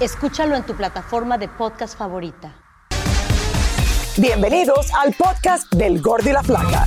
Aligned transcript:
Escúchalo 0.00 0.54
en 0.54 0.62
tu 0.62 0.76
plataforma 0.76 1.38
de 1.38 1.48
podcast 1.48 1.98
favorita. 1.98 2.54
Bienvenidos 4.16 4.94
al 4.94 5.12
podcast 5.14 5.72
del 5.74 6.00
Gordi 6.00 6.30
y 6.30 6.32
la 6.34 6.42
Flaca. 6.44 6.86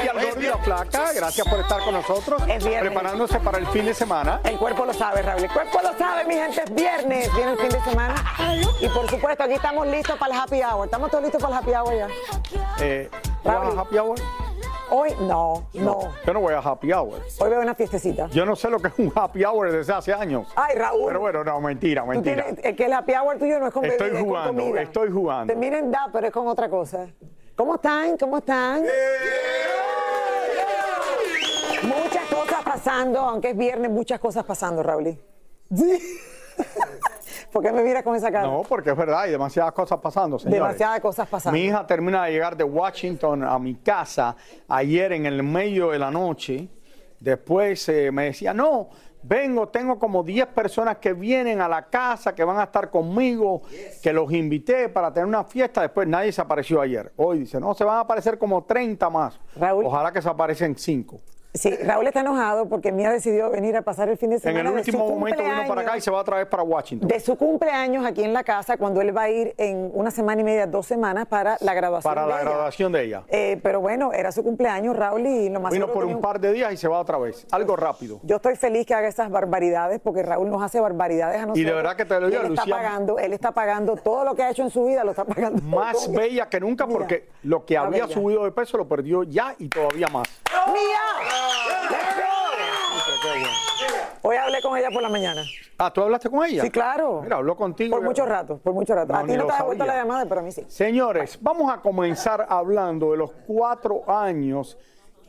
aquí 0.00 0.08
al 0.08 0.24
Gordo 0.26 0.40
y 0.40 0.46
la 0.46 0.58
Flaca. 0.58 1.12
Gracias 1.14 1.48
por 1.48 1.60
estar 1.60 1.80
con 1.82 1.94
nosotros, 1.94 2.42
Es 2.48 2.64
viernes. 2.64 2.90
preparándose 2.90 3.38
para 3.40 3.58
el 3.58 3.66
fin 3.68 3.84
de 3.84 3.94
semana. 3.94 4.40
El 4.44 4.58
cuerpo 4.58 4.84
lo 4.84 4.92
sabe, 4.94 5.22
Raúl. 5.22 5.44
El 5.44 5.50
cuerpo 5.50 5.78
lo 5.82 5.96
sabe, 5.98 6.24
mi 6.24 6.34
gente. 6.34 6.62
Es 6.64 6.74
viernes, 6.74 7.34
viene 7.34 7.52
el 7.52 7.58
fin 7.58 7.68
de 7.70 7.80
semana. 7.82 8.14
Y 8.80 8.88
por 8.88 9.08
supuesto, 9.08 9.44
aquí 9.44 9.54
estamos 9.54 9.86
listos 9.86 10.18
para 10.18 10.34
el 10.34 10.40
happy 10.40 10.62
hour. 10.62 10.84
¿Estamos 10.86 11.10
todos 11.10 11.22
listos 11.24 11.42
para 11.42 11.54
el 11.56 11.58
happy 11.62 11.70
hour 11.74 11.94
ya? 11.96 12.08
Eh, 12.80 13.08
¿tú 13.42 13.48
vas 13.48 13.76
a 13.76 13.80
Happy 13.80 13.98
Hour? 13.98 14.18
Hoy 14.92 15.14
no, 15.20 15.68
no. 15.74 16.12
Yo 16.26 16.32
no 16.34 16.40
voy 16.40 16.52
a 16.54 16.58
Happy 16.58 16.92
Hour. 16.92 17.20
Hoy 17.38 17.50
veo 17.50 17.60
una 17.60 17.74
fiestecita. 17.76 18.26
Yo 18.28 18.44
no 18.44 18.56
sé 18.56 18.68
lo 18.68 18.78
que 18.80 18.88
es 18.88 18.94
un 18.98 19.12
Happy 19.14 19.44
Hour 19.44 19.70
desde 19.70 19.92
hace 19.92 20.12
años. 20.12 20.48
Ay, 20.56 20.74
Raúl. 20.76 21.06
Pero 21.06 21.20
bueno, 21.20 21.44
no, 21.44 21.60
mentira, 21.60 22.04
mentira. 22.04 22.44
tienes- 22.46 22.64
es 22.64 22.76
que 22.76 22.86
el 22.86 22.92
happy 22.92 23.12
hour 23.14 23.38
tuyo 23.38 23.60
no 23.60 23.68
es 23.68 23.72
con 23.72 23.84
Estoy 23.84 24.10
bebida, 24.10 24.18
es 24.18 24.24
con 24.24 24.28
jugando, 24.34 24.62
comida. 24.64 24.82
estoy 24.82 25.10
jugando. 25.12 25.46
Termina 25.52 25.78
en 25.78 25.90
da, 25.92 26.08
pero 26.12 26.26
es 26.26 26.32
con 26.32 26.48
otra 26.48 26.68
cosa. 26.68 27.06
¿Cómo 27.54 27.76
están? 27.76 28.16
¿Cómo 28.16 28.38
están? 28.38 28.82
Muchas 31.82 32.24
cosas 32.28 32.62
pasando, 32.64 33.20
aunque 33.20 33.50
es 33.50 33.56
viernes, 33.56 33.90
muchas 33.90 34.20
cosas 34.20 34.44
pasando, 34.44 34.82
Raúl. 34.82 35.16
Sí. 35.74 35.98
¿Por 37.52 37.62
qué 37.62 37.72
me 37.72 37.82
miras 37.82 38.02
con 38.02 38.14
esa 38.14 38.30
cara? 38.30 38.46
No, 38.46 38.62
porque 38.68 38.90
es 38.90 38.96
verdad, 38.96 39.22
hay 39.22 39.30
demasiadas 39.32 39.72
cosas 39.72 39.98
pasando, 39.98 40.38
señores. 40.38 40.60
Demasiadas 40.60 41.00
cosas 41.00 41.28
pasando. 41.28 41.58
Mi 41.58 41.64
hija 41.64 41.86
termina 41.86 42.24
de 42.24 42.32
llegar 42.32 42.56
de 42.56 42.64
Washington 42.64 43.44
a 43.44 43.58
mi 43.58 43.76
casa 43.76 44.36
ayer 44.68 45.12
en 45.12 45.26
el 45.26 45.42
medio 45.42 45.90
de 45.90 45.98
la 45.98 46.10
noche. 46.10 46.68
Después 47.18 47.88
eh, 47.88 48.10
me 48.12 48.26
decía, 48.26 48.54
no, 48.54 48.88
vengo, 49.22 49.68
tengo 49.68 49.98
como 49.98 50.22
10 50.22 50.46
personas 50.48 50.98
que 50.98 51.12
vienen 51.12 51.60
a 51.60 51.68
la 51.68 51.88
casa, 51.88 52.34
que 52.34 52.44
van 52.44 52.58
a 52.58 52.64
estar 52.64 52.90
conmigo, 52.90 53.62
que 54.02 54.12
los 54.12 54.32
invité 54.32 54.88
para 54.88 55.12
tener 55.12 55.26
una 55.26 55.44
fiesta. 55.44 55.82
Después 55.82 56.06
nadie 56.06 56.32
se 56.32 56.40
apareció 56.40 56.80
ayer. 56.80 57.12
Hoy 57.16 57.40
dice, 57.40 57.58
no, 57.58 57.74
se 57.74 57.84
van 57.84 57.96
a 57.96 58.00
aparecer 58.00 58.38
como 58.38 58.64
30 58.64 59.10
más. 59.10 59.40
Raúl. 59.56 59.84
Ojalá 59.86 60.12
que 60.12 60.22
se 60.22 60.28
aparecen 60.28 60.76
5. 60.76 61.20
Sí, 61.52 61.74
Raúl 61.82 62.06
está 62.06 62.20
enojado 62.20 62.68
porque 62.68 62.92
Mía 62.92 63.10
decidió 63.10 63.50
venir 63.50 63.76
a 63.76 63.82
pasar 63.82 64.08
el 64.08 64.16
fin 64.16 64.30
de 64.30 64.36
En 64.36 64.42
semana. 64.42 64.70
el 64.70 64.76
de 64.76 64.84
su 64.84 64.90
último 64.90 65.08
momento 65.08 65.42
vino 65.42 65.66
para 65.66 65.80
acá 65.80 65.96
y 65.96 66.00
se 66.00 66.08
va 66.10 66.18
otra 66.20 66.36
vez 66.36 66.46
para 66.46 66.62
Washington. 66.62 67.08
De 67.08 67.18
su 67.18 67.36
cumpleaños 67.36 68.06
aquí 68.06 68.22
en 68.22 68.32
la 68.32 68.44
casa, 68.44 68.76
cuando 68.76 69.00
él 69.00 69.16
va 69.16 69.22
a 69.22 69.30
ir 69.30 69.54
en 69.58 69.90
una 69.92 70.12
semana 70.12 70.40
y 70.40 70.44
media, 70.44 70.66
dos 70.68 70.86
semanas 70.86 71.26
para 71.26 71.56
la 71.60 71.74
graduación. 71.74 72.08
Para 72.14 72.22
de 72.22 72.28
la 72.28 72.40
ella. 72.40 72.50
graduación 72.50 72.92
de 72.92 73.02
ella. 73.02 73.22
Eh, 73.28 73.58
pero 73.64 73.80
bueno, 73.80 74.12
era 74.12 74.30
su 74.30 74.44
cumpleaños, 74.44 74.96
Raúl, 74.96 75.26
y 75.26 75.48
lo 75.48 75.58
más 75.60 75.72
Vino 75.72 75.88
por 75.92 76.04
un 76.04 76.20
par 76.20 76.38
de 76.38 76.52
días 76.52 76.72
y 76.72 76.76
se 76.76 76.86
va 76.86 77.00
otra 77.00 77.18
vez. 77.18 77.44
Algo 77.50 77.74
rápido. 77.74 78.20
Yo 78.22 78.36
estoy 78.36 78.54
feliz 78.54 78.86
que 78.86 78.94
haga 78.94 79.08
esas 79.08 79.28
barbaridades 79.28 80.00
porque 80.00 80.22
Raúl 80.22 80.50
nos 80.50 80.62
hace 80.62 80.78
barbaridades 80.78 81.36
a 81.38 81.46
nosotros. 81.46 81.58
Y 81.58 81.64
de 81.64 81.72
verdad 81.72 81.96
que 81.96 82.04
te 82.04 82.20
lo 82.20 82.28
digo, 82.28 82.42
él 82.42 82.52
está 82.52 82.64
pagando, 82.66 83.18
él 83.18 83.32
está 83.32 83.50
pagando 83.52 83.96
todo 83.96 84.24
lo 84.24 84.34
que 84.36 84.44
ha 84.44 84.50
hecho 84.50 84.62
en 84.62 84.70
su 84.70 84.84
vida, 84.84 85.02
lo 85.02 85.10
está 85.10 85.24
pagando. 85.24 85.60
Más 85.62 86.04
todo. 86.06 86.16
bella 86.16 86.48
que 86.48 86.60
nunca 86.60 86.86
Mira, 86.86 86.98
porque 86.98 87.28
lo 87.42 87.64
que 87.64 87.76
había 87.76 88.04
bella. 88.04 88.14
subido 88.14 88.44
de 88.44 88.52
peso 88.52 88.76
lo 88.78 88.86
perdió 88.86 89.24
ya 89.24 89.56
y 89.58 89.68
todavía 89.68 90.06
más. 90.08 90.28
¡Mía! 90.68 91.39
Hoy 94.22 94.36
hablé 94.36 94.60
con 94.60 94.76
ella 94.76 94.90
por 94.92 95.02
la 95.02 95.08
mañana. 95.08 95.42
Ah, 95.78 95.90
¿tú 95.92 96.02
hablaste 96.02 96.28
con 96.28 96.44
ella? 96.44 96.62
Sí, 96.62 96.70
claro. 96.70 97.22
Mira, 97.22 97.36
habló 97.36 97.56
contigo. 97.56 97.96
Por 97.96 98.04
mucho 98.04 98.26
rato, 98.26 98.58
por 98.58 98.74
mucho 98.74 98.94
rato. 98.94 99.12
No, 99.12 99.18
a 99.18 99.24
ti 99.24 99.36
no 99.36 99.46
te 99.46 99.52
ha 99.52 99.62
vuelto 99.62 99.86
la 99.86 99.96
llamada, 99.96 100.26
pero 100.26 100.40
a 100.40 100.44
mí 100.44 100.52
sí. 100.52 100.64
Señores, 100.68 101.38
vamos 101.40 101.72
a 101.72 101.80
comenzar 101.80 102.46
hablando 102.48 103.12
de 103.12 103.16
los 103.16 103.32
cuatro 103.46 104.02
años 104.10 104.76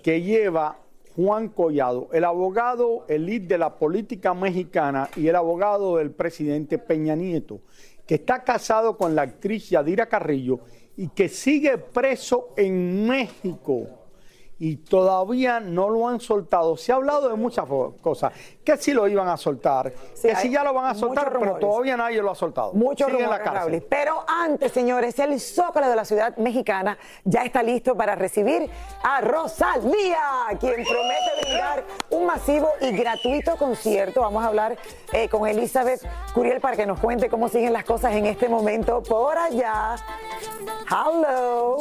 que 0.03 0.21
lleva 0.21 0.77
Juan 1.15 1.49
Collado, 1.49 2.09
el 2.11 2.25
abogado 2.25 3.05
elite 3.07 3.47
de 3.47 3.57
la 3.57 3.77
política 3.77 4.33
mexicana 4.33 5.09
y 5.15 5.27
el 5.27 5.35
abogado 5.35 5.97
del 5.97 6.11
presidente 6.11 6.77
Peña 6.77 7.15
Nieto, 7.15 7.61
que 8.05 8.15
está 8.15 8.43
casado 8.43 8.97
con 8.97 9.15
la 9.15 9.21
actriz 9.23 9.69
Yadira 9.69 10.07
Carrillo 10.07 10.59
y 10.97 11.07
que 11.09 11.29
sigue 11.29 11.77
preso 11.77 12.49
en 12.57 13.07
México. 13.07 14.00
Y 14.63 14.77
todavía 14.77 15.59
no 15.59 15.89
lo 15.89 16.07
han 16.07 16.19
soltado. 16.19 16.77
Se 16.77 16.91
ha 16.91 16.95
hablado 16.95 17.29
de 17.29 17.35
muchas 17.35 17.65
cosas. 17.99 18.31
Que 18.63 18.77
si 18.77 18.93
lo 18.93 19.07
iban 19.07 19.27
a 19.27 19.35
soltar, 19.35 19.91
Sí, 20.13 20.27
que 20.27 20.35
si 20.35 20.51
ya 20.51 20.63
lo 20.63 20.71
van 20.71 20.85
a 20.85 20.93
soltar, 20.93 21.29
pero 21.29 21.39
rumores. 21.39 21.59
todavía 21.61 21.97
nadie 21.97 22.21
lo 22.21 22.29
ha 22.29 22.35
soltado. 22.35 22.71
Muchos 22.73 23.07
Sigue 23.07 23.23
en 23.23 23.29
la 23.31 23.39
rumores, 23.39 23.59
cárcel. 23.59 23.85
Pero 23.89 24.23
antes, 24.27 24.71
señores, 24.71 25.17
el 25.17 25.39
Zócalo 25.39 25.89
de 25.89 25.95
la 25.95 26.05
ciudad 26.05 26.37
mexicana 26.37 26.95
ya 27.23 27.41
está 27.41 27.63
listo 27.63 27.97
para 27.97 28.13
recibir 28.13 28.69
a 29.03 29.19
Rosalía, 29.21 30.19
quien 30.59 30.75
promete 30.83 31.41
brindar 31.41 31.83
un 32.11 32.27
masivo 32.27 32.69
y 32.81 32.91
gratuito 32.91 33.55
concierto. 33.55 34.21
Vamos 34.21 34.43
a 34.43 34.47
hablar 34.49 34.77
eh, 35.11 35.27
con 35.27 35.47
Elizabeth 35.47 36.07
Curiel 36.35 36.61
para 36.61 36.77
que 36.77 36.85
nos 36.85 36.99
cuente 36.99 37.29
cómo 37.29 37.49
siguen 37.49 37.73
las 37.73 37.83
cosas 37.83 38.13
en 38.13 38.27
este 38.27 38.47
momento 38.47 39.01
por 39.01 39.35
allá. 39.39 39.95
Hello. 40.87 41.79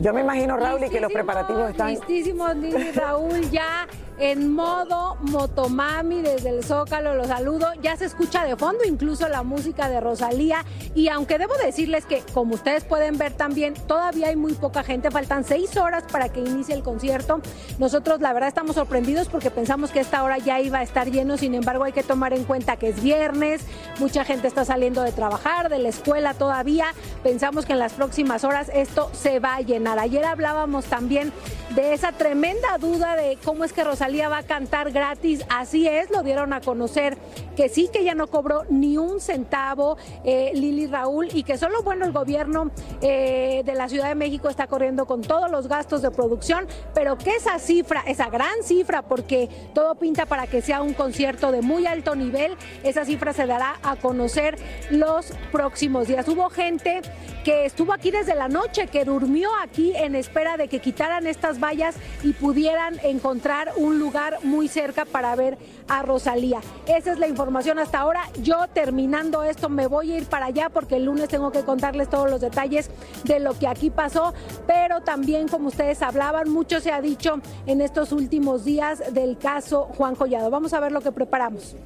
Yo 0.00 0.14
me 0.14 0.22
imagino, 0.22 0.56
Raúl, 0.56 0.82
y 0.82 0.88
que 0.88 0.98
los 0.98 1.12
preparativos 1.12 1.70
están... 1.70 1.88
Listísimos, 1.88 2.56
Raúl, 2.94 3.50
ya 3.50 3.86
en 4.20 4.52
modo 4.52 5.16
motomami 5.22 6.20
desde 6.20 6.50
el 6.50 6.62
Zócalo, 6.62 7.14
los 7.14 7.28
saludo. 7.28 7.68
Ya 7.82 7.96
se 7.96 8.04
escucha 8.04 8.44
de 8.44 8.54
fondo 8.54 8.84
incluso 8.84 9.26
la 9.28 9.42
música 9.42 9.88
de 9.88 9.98
Rosalía. 9.98 10.64
Y 10.94 11.08
aunque 11.08 11.38
debo 11.38 11.54
decirles 11.54 12.04
que, 12.04 12.22
como 12.34 12.54
ustedes 12.54 12.84
pueden 12.84 13.16
ver 13.16 13.32
también, 13.32 13.72
todavía 13.72 14.28
hay 14.28 14.36
muy 14.36 14.52
poca 14.52 14.84
gente, 14.84 15.10
faltan 15.10 15.44
seis 15.44 15.74
horas 15.78 16.04
para 16.12 16.28
que 16.28 16.40
inicie 16.40 16.74
el 16.74 16.82
concierto. 16.82 17.40
Nosotros, 17.78 18.20
la 18.20 18.34
verdad, 18.34 18.48
estamos 18.48 18.76
sorprendidos 18.76 19.28
porque 19.28 19.50
pensamos 19.50 19.90
que 19.90 20.00
esta 20.00 20.22
hora 20.22 20.36
ya 20.36 20.60
iba 20.60 20.80
a 20.80 20.82
estar 20.82 21.10
lleno. 21.10 21.38
Sin 21.38 21.54
embargo, 21.54 21.84
hay 21.84 21.92
que 21.92 22.02
tomar 22.02 22.34
en 22.34 22.44
cuenta 22.44 22.76
que 22.76 22.90
es 22.90 23.02
viernes, 23.02 23.62
mucha 23.98 24.26
gente 24.26 24.48
está 24.48 24.66
saliendo 24.66 25.02
de 25.02 25.12
trabajar, 25.12 25.70
de 25.70 25.78
la 25.78 25.88
escuela 25.88 26.34
todavía. 26.34 26.86
Pensamos 27.22 27.64
que 27.64 27.72
en 27.72 27.78
las 27.78 27.94
próximas 27.94 28.44
horas 28.44 28.70
esto 28.74 29.10
se 29.14 29.40
va 29.40 29.54
a 29.54 29.60
llenar. 29.62 29.98
Ayer 29.98 30.26
hablábamos 30.26 30.84
también 30.84 31.32
de 31.74 31.94
esa 31.94 32.12
tremenda 32.12 32.76
duda 32.78 33.16
de 33.16 33.38
cómo 33.44 33.64
es 33.64 33.72
que 33.72 33.84
Rosalía 33.84 34.09
va 34.28 34.38
a 34.38 34.42
cantar 34.42 34.90
gratis. 34.92 35.44
Así 35.48 35.86
es, 35.86 36.10
lo 36.10 36.22
dieron 36.22 36.52
a 36.52 36.60
conocer 36.60 37.16
que 37.56 37.68
sí, 37.68 37.88
que 37.92 38.04
ya 38.04 38.14
no 38.14 38.26
cobró 38.26 38.64
ni 38.70 38.96
un 38.96 39.20
centavo 39.20 39.96
eh, 40.24 40.50
Lili 40.54 40.86
Raúl 40.86 41.28
y 41.32 41.42
que 41.42 41.58
solo, 41.58 41.82
bueno, 41.82 42.04
el 42.06 42.12
gobierno 42.12 42.70
eh, 43.02 43.62
de 43.64 43.74
la 43.74 43.88
Ciudad 43.88 44.08
de 44.08 44.14
México 44.14 44.48
está 44.48 44.66
corriendo 44.66 45.06
con 45.06 45.20
todos 45.22 45.50
los 45.50 45.68
gastos 45.68 46.02
de 46.02 46.10
producción, 46.10 46.66
pero 46.94 47.18
que 47.18 47.36
esa 47.36 47.58
cifra, 47.58 48.02
esa 48.06 48.30
gran 48.30 48.62
cifra, 48.62 49.02
porque 49.02 49.48
todo 49.74 49.94
pinta 49.94 50.26
para 50.26 50.46
que 50.46 50.62
sea 50.62 50.82
un 50.82 50.94
concierto 50.94 51.52
de 51.52 51.62
muy 51.62 51.86
alto 51.86 52.14
nivel, 52.14 52.56
esa 52.82 53.04
cifra 53.04 53.32
se 53.32 53.46
dará 53.46 53.78
a 53.82 53.96
conocer 53.96 54.58
los 54.90 55.32
próximos 55.52 56.08
días. 56.08 56.26
Hubo 56.28 56.48
gente 56.50 57.02
que 57.44 57.64
estuvo 57.64 57.92
aquí 57.92 58.10
desde 58.10 58.34
la 58.34 58.48
noche, 58.48 58.86
que 58.86 59.04
durmió 59.04 59.50
aquí 59.62 59.92
en 59.94 60.14
espera 60.14 60.56
de 60.56 60.68
que 60.68 60.80
quitaran 60.80 61.26
estas 61.26 61.60
vallas 61.60 61.96
y 62.22 62.32
pudieran 62.32 62.98
encontrar 63.02 63.72
un 63.76 63.98
lugar 64.00 64.38
muy 64.42 64.66
cerca 64.66 65.04
para 65.04 65.36
ver 65.36 65.58
a 65.86 66.02
Rosalía. 66.02 66.60
Esa 66.86 67.12
es 67.12 67.18
la 67.18 67.28
información 67.28 67.78
hasta 67.78 68.00
ahora. 68.00 68.22
Yo 68.42 68.66
terminando 68.72 69.44
esto 69.44 69.68
me 69.68 69.86
voy 69.86 70.12
a 70.12 70.18
ir 70.18 70.26
para 70.26 70.46
allá 70.46 70.70
porque 70.70 70.96
el 70.96 71.04
lunes 71.04 71.28
tengo 71.28 71.52
que 71.52 71.62
contarles 71.62 72.10
todos 72.10 72.28
los 72.28 72.40
detalles 72.40 72.90
de 73.24 73.38
lo 73.38 73.56
que 73.56 73.68
aquí 73.68 73.90
pasó, 73.90 74.34
pero 74.66 75.02
también 75.02 75.46
como 75.46 75.68
ustedes 75.68 76.02
hablaban, 76.02 76.50
mucho 76.50 76.80
se 76.80 76.90
ha 76.90 77.00
dicho 77.00 77.40
en 77.66 77.80
estos 77.80 78.10
últimos 78.10 78.64
días 78.64 79.14
del 79.14 79.38
caso 79.38 79.84
Juan 79.96 80.16
Collado. 80.16 80.50
Vamos 80.50 80.72
a 80.72 80.80
ver 80.80 80.90
lo 80.90 81.00
que 81.00 81.12
preparamos. 81.12 81.76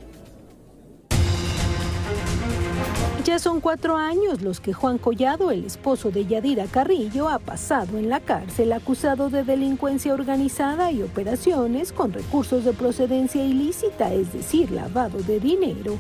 Ya 3.25 3.39
son 3.39 3.63
cuatro 3.63 3.97
años 3.97 4.43
los 4.43 4.61
que 4.61 4.75
Juan 4.75 4.99
Collado, 4.99 5.51
el 5.51 5.65
esposo 5.65 6.11
de 6.11 6.27
Yadira 6.27 6.67
Carrillo, 6.67 7.31
ha 7.31 7.39
pasado 7.39 7.97
en 7.97 8.11
la 8.11 8.21
cárcel 8.21 8.71
acusado 8.75 9.31
de 9.31 9.45
delincuencia 9.45 10.13
organizada 10.13 10.93
y 10.93 11.03
operaciones 11.03 11.95
con 11.95 12.13
recursos 12.13 12.67
de 12.67 12.75
procedencia 12.75 13.43
ilícita, 13.43 14.13
es 14.13 14.31
decir, 14.35 14.71
lavado 14.71 15.21
de 15.23 15.41
dinero. 15.41 15.97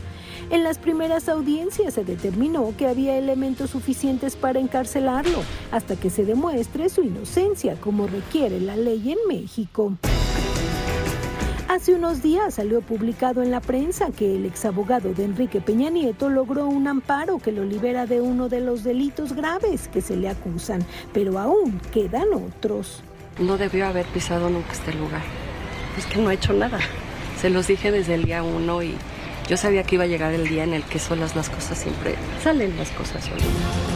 En 0.51 0.65
las 0.65 0.77
primeras 0.77 1.31
audiencias 1.31 1.95
se 1.95 2.05
determinó 2.05 2.75
que 2.77 2.89
había 2.89 3.17
elementos 3.17 3.71
suficientes 3.71 4.37
para 4.37 4.61
encarcelarlo, 4.61 5.39
hasta 5.73 5.97
que 5.97 6.11
se 6.11 6.27
demuestre 6.27 6.91
su 6.91 7.01
inocencia, 7.01 7.81
como 7.81 8.07
requiere 8.07 8.61
la 8.61 8.77
ley 8.77 9.13
en 9.13 9.19
México. 9.27 9.95
Hace 11.75 11.93
unos 11.93 12.23
días 12.23 12.55
salió 12.55 12.83
publicado 12.83 13.43
en 13.43 13.51
la 13.51 13.61
prensa 13.61 14.13
que 14.17 14.37
el 14.37 14.47
exabogado 14.47 15.13
de 15.13 15.25
Enrique 15.25 15.61
Peña 15.61 15.91
Nieto 15.91 16.31
logró 16.31 16.69
un 16.69 16.87
amparo 16.87 17.41
que 17.41 17.51
lo 17.51 17.65
libera 17.65 18.07
de 18.07 18.21
uno 18.21 18.49
de 18.49 18.61
los 18.61 18.85
delitos 18.85 19.33
graves 19.33 19.89
que 19.89 20.01
se 20.01 20.15
le 20.17 20.29
acusan, 20.29 20.87
pero 21.13 21.37
aún 21.37 21.81
quedan 21.93 22.29
otros. 22.33 23.03
No 23.41 23.59
debió 23.59 23.89
haber 23.89 24.07
pisado 24.07 24.51
nunca 24.51 24.71
este 24.71 24.95
lugar. 24.95 25.23
Es 25.99 26.07
que 26.07 26.21
no 26.21 26.29
ha 26.29 26.35
hecho 26.35 26.53
nada. 26.53 26.79
Se 27.41 27.51
los 27.51 27.67
dije 27.67 27.91
desde 27.91 28.15
el 28.15 28.25
día 28.25 28.45
uno 28.45 28.81
y 28.85 28.95
yo 29.49 29.57
sabía 29.57 29.83
que 29.83 29.97
iba 29.97 30.05
a 30.05 30.07
llegar 30.07 30.33
el 30.33 30.47
día 30.47 30.63
en 30.63 30.75
el 30.75 30.85
que 30.85 31.01
solas 31.01 31.35
las 31.35 31.51
cosas 31.51 31.77
siempre 31.77 32.15
salen 32.41 32.77
las 32.77 32.93
cosas 32.93 33.25
solas. 33.25 33.94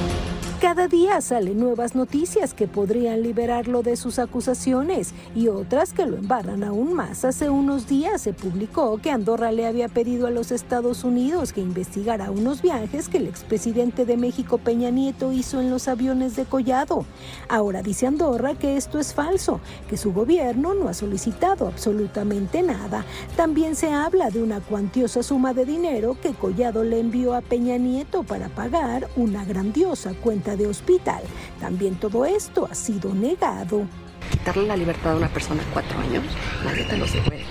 Cada 0.68 0.86
día 0.86 1.22
salen 1.22 1.58
nuevas 1.58 1.94
noticias 1.94 2.52
que 2.52 2.68
podrían 2.68 3.22
liberarlo 3.22 3.82
de 3.82 3.96
sus 3.96 4.18
acusaciones 4.18 5.14
y 5.34 5.48
otras 5.48 5.94
que 5.94 6.04
lo 6.04 6.18
embarran 6.18 6.62
aún 6.62 6.92
más. 6.92 7.24
Hace 7.24 7.48
unos 7.48 7.88
días 7.88 8.20
se 8.20 8.34
publicó 8.34 8.98
que 8.98 9.10
Andorra 9.10 9.50
le 9.50 9.66
había 9.66 9.88
pedido 9.88 10.26
a 10.26 10.30
los 10.30 10.52
Estados 10.52 11.04
Unidos 11.04 11.54
que 11.54 11.62
investigara 11.62 12.30
unos 12.30 12.60
viajes 12.60 13.08
que 13.08 13.16
el 13.16 13.28
expresidente 13.28 14.04
de 14.04 14.18
México 14.18 14.58
Peña 14.58 14.90
Nieto 14.90 15.32
hizo 15.32 15.58
en 15.58 15.70
los 15.70 15.88
aviones 15.88 16.36
de 16.36 16.44
Collado. 16.44 17.06
Ahora 17.48 17.80
dice 17.80 18.06
Andorra 18.06 18.54
que 18.54 18.76
esto 18.76 18.98
es 18.98 19.14
falso, 19.14 19.60
que 19.88 19.96
su 19.96 20.12
gobierno 20.12 20.74
no 20.74 20.90
ha 20.90 20.92
solicitado 20.92 21.66
absolutamente 21.66 22.62
nada. 22.62 23.06
También 23.36 23.74
se 23.74 23.90
habla 23.90 24.28
de 24.28 24.42
una 24.42 24.60
cuantiosa 24.60 25.22
suma 25.22 25.54
de 25.54 25.64
dinero 25.64 26.18
que 26.20 26.34
Collado 26.34 26.84
le 26.84 27.00
envió 27.00 27.32
a 27.32 27.40
Peña 27.40 27.78
Nieto 27.78 28.22
para 28.22 28.50
pagar 28.50 29.08
una 29.16 29.46
grandiosa 29.46 30.12
cuenta 30.12 30.57
hospital. 30.66 31.22
También 31.60 31.94
todo 31.96 32.24
esto 32.24 32.68
ha 32.70 32.74
sido 32.74 33.14
negado. 33.14 33.86
Quitarle 34.30 34.66
la 34.66 34.76
libertad 34.76 35.12
a 35.12 35.16
una 35.16 35.28
persona 35.28 35.62
cuatro 35.72 35.98
años, 35.98 36.24
nadie 36.64 36.84
te 36.84 36.96
lo 36.96 37.06
devuelve. 37.06 37.44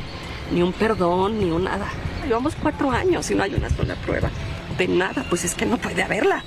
Ni 0.51 0.61
un 0.61 0.73
perdón, 0.73 1.39
ni 1.39 1.51
un 1.51 1.63
nada. 1.63 1.87
Llevamos 2.25 2.55
cuatro 2.61 2.91
años 2.91 3.29
y 3.31 3.35
no 3.35 3.43
hay 3.43 3.53
una 3.55 3.69
sola 3.69 3.95
prueba 3.95 4.29
de 4.77 4.87
nada, 4.87 5.25
pues 5.29 5.43
es 5.43 5.55
que 5.55 5.65
no 5.65 5.77
puede 5.77 6.03
haberla. 6.03 6.43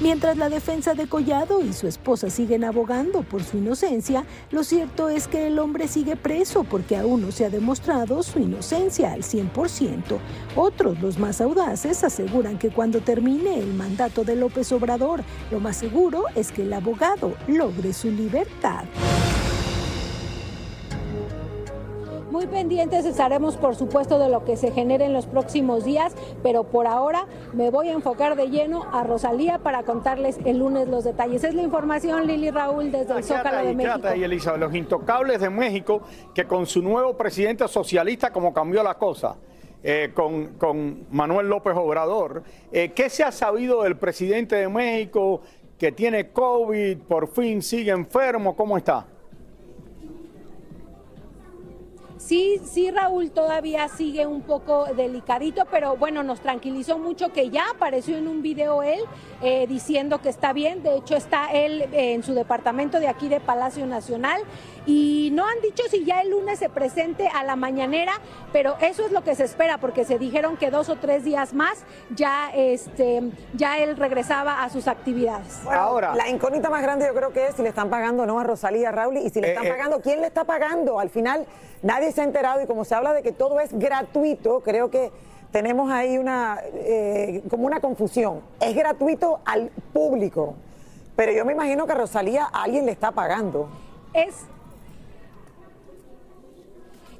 Mientras 0.00 0.38
la 0.38 0.48
defensa 0.48 0.94
de 0.94 1.06
Collado 1.06 1.60
y 1.60 1.74
su 1.74 1.86
esposa 1.86 2.30
siguen 2.30 2.64
abogando 2.64 3.20
por 3.20 3.44
su 3.44 3.58
inocencia, 3.58 4.24
lo 4.50 4.64
cierto 4.64 5.10
es 5.10 5.28
que 5.28 5.48
el 5.48 5.58
hombre 5.58 5.88
sigue 5.88 6.16
preso 6.16 6.64
porque 6.64 6.96
aún 6.96 7.20
no 7.20 7.30
se 7.30 7.44
ha 7.44 7.50
demostrado 7.50 8.22
su 8.22 8.38
inocencia 8.38 9.12
al 9.12 9.22
100%. 9.22 10.18
Otros, 10.56 11.02
los 11.02 11.18
más 11.18 11.42
audaces, 11.42 12.02
aseguran 12.02 12.58
que 12.58 12.70
cuando 12.70 13.00
termine 13.00 13.58
el 13.58 13.74
mandato 13.74 14.24
de 14.24 14.36
López 14.36 14.72
Obrador, 14.72 15.22
lo 15.50 15.60
más 15.60 15.76
seguro 15.76 16.24
es 16.34 16.50
que 16.50 16.62
el 16.62 16.72
abogado 16.72 17.34
logre 17.46 17.92
su 17.92 18.10
libertad. 18.10 18.84
Muy 22.30 22.46
pendientes 22.46 23.04
estaremos, 23.06 23.56
por 23.56 23.74
supuesto, 23.74 24.20
de 24.20 24.28
lo 24.28 24.44
que 24.44 24.56
se 24.56 24.70
genere 24.70 25.04
en 25.04 25.12
los 25.12 25.26
próximos 25.26 25.84
días, 25.84 26.14
pero 26.44 26.62
por 26.62 26.86
ahora 26.86 27.26
me 27.52 27.70
voy 27.70 27.88
a 27.88 27.92
enfocar 27.92 28.36
de 28.36 28.48
lleno 28.48 28.86
a 28.92 29.02
Rosalía 29.02 29.58
para 29.58 29.82
contarles 29.82 30.38
el 30.44 30.58
lunes 30.58 30.86
los 30.86 31.02
detalles. 31.02 31.42
Es 31.42 31.54
la 31.54 31.62
información, 31.62 32.28
Lili 32.28 32.50
Raúl, 32.50 32.92
desde 32.92 33.16
el 33.16 33.24
Zócalo 33.24 33.66
de 33.66 33.74
México. 33.74 34.06
Ahí, 34.06 34.22
Elizabeth, 34.22 34.60
los 34.60 34.74
intocables 34.76 35.40
de 35.40 35.50
México, 35.50 36.02
que 36.32 36.44
con 36.44 36.66
su 36.66 36.80
nuevo 36.82 37.16
presidente 37.16 37.66
socialista, 37.66 38.30
como 38.30 38.54
cambió 38.54 38.84
la 38.84 38.94
cosa. 38.94 39.36
Eh, 39.82 40.10
con, 40.14 40.58
con, 40.58 41.06
Manuel 41.10 41.48
López 41.48 41.74
Obrador. 41.74 42.42
Eh, 42.70 42.92
¿Qué 42.94 43.08
se 43.08 43.24
ha 43.24 43.32
sabido 43.32 43.82
del 43.82 43.96
presidente 43.96 44.54
de 44.56 44.68
México 44.68 45.40
que 45.78 45.90
tiene 45.90 46.28
COVID, 46.28 46.98
por 46.98 47.28
fin 47.28 47.62
sigue 47.62 47.90
enfermo? 47.90 48.54
¿Cómo 48.54 48.76
está? 48.76 49.06
Sí, 52.20 52.60
sí, 52.70 52.90
Raúl 52.90 53.30
todavía 53.30 53.88
sigue 53.88 54.26
un 54.26 54.42
poco 54.42 54.84
delicadito, 54.94 55.64
pero 55.70 55.96
bueno, 55.96 56.22
nos 56.22 56.40
tranquilizó 56.40 56.98
mucho 56.98 57.32
que 57.32 57.48
ya 57.48 57.70
apareció 57.70 58.18
en 58.18 58.28
un 58.28 58.42
video 58.42 58.82
él 58.82 59.00
eh, 59.42 59.66
diciendo 59.66 60.20
que 60.20 60.28
está 60.28 60.52
bien. 60.52 60.82
De 60.82 60.96
hecho, 60.96 61.16
está 61.16 61.50
él 61.52 61.82
eh, 61.92 62.14
en 62.14 62.22
su 62.22 62.34
departamento 62.34 63.00
de 63.00 63.08
aquí 63.08 63.28
de 63.28 63.40
Palacio 63.40 63.86
Nacional 63.86 64.42
y 64.86 65.30
no 65.32 65.46
han 65.46 65.60
dicho 65.60 65.82
si 65.90 66.04
ya 66.04 66.20
el 66.22 66.30
lunes 66.30 66.58
se 66.58 66.68
presente 66.68 67.28
a 67.28 67.44
la 67.44 67.56
mañanera, 67.56 68.12
pero 68.52 68.76
eso 68.80 69.04
es 69.04 69.12
lo 69.12 69.22
que 69.22 69.34
se 69.34 69.44
espera 69.44 69.78
porque 69.78 70.04
se 70.04 70.18
dijeron 70.18 70.56
que 70.56 70.70
dos 70.70 70.88
o 70.88 70.96
tres 70.96 71.24
días 71.24 71.54
más 71.54 71.84
ya, 72.14 72.50
este, 72.54 73.22
ya 73.54 73.78
él 73.78 73.96
regresaba 73.96 74.62
a 74.62 74.70
sus 74.70 74.88
actividades. 74.88 75.60
Ahora, 75.66 76.14
la 76.14 76.28
incógnita 76.28 76.70
más 76.70 76.82
grande 76.82 77.06
yo 77.06 77.14
creo 77.14 77.32
que 77.32 77.48
es 77.48 77.54
si 77.54 77.62
le 77.62 77.68
están 77.68 77.90
pagando 77.90 78.24
o 78.24 78.26
no 78.26 78.40
a 78.40 78.44
Rosalía 78.44 78.90
Raúl 78.90 79.18
y 79.18 79.30
si 79.30 79.40
le 79.40 79.48
eh, 79.48 79.50
están 79.52 79.68
pagando, 79.68 80.00
¿quién 80.00 80.20
le 80.20 80.26
está 80.26 80.44
pagando? 80.44 80.98
Al 80.98 81.10
final 81.10 81.46
nadie 81.82 82.12
se 82.12 82.20
ha 82.20 82.24
enterado 82.24 82.62
y 82.62 82.66
como 82.66 82.84
se 82.84 82.94
habla 82.94 83.12
de 83.12 83.22
que 83.22 83.32
todo 83.32 83.60
es 83.60 83.72
gratuito, 83.78 84.60
creo 84.60 84.90
que 84.90 85.10
tenemos 85.52 85.90
ahí 85.90 86.18
una 86.18 86.58
eh, 86.74 87.42
como 87.50 87.66
una 87.66 87.80
confusión. 87.80 88.40
Es 88.60 88.74
gratuito 88.74 89.40
al 89.44 89.70
público, 89.92 90.54
pero 91.16 91.32
yo 91.32 91.44
me 91.44 91.52
imagino 91.52 91.86
que 91.86 91.92
a 91.92 91.96
Rosalía 91.96 92.44
alguien 92.44 92.86
le 92.86 92.92
está 92.92 93.12
pagando. 93.12 93.68
Es 94.12 94.46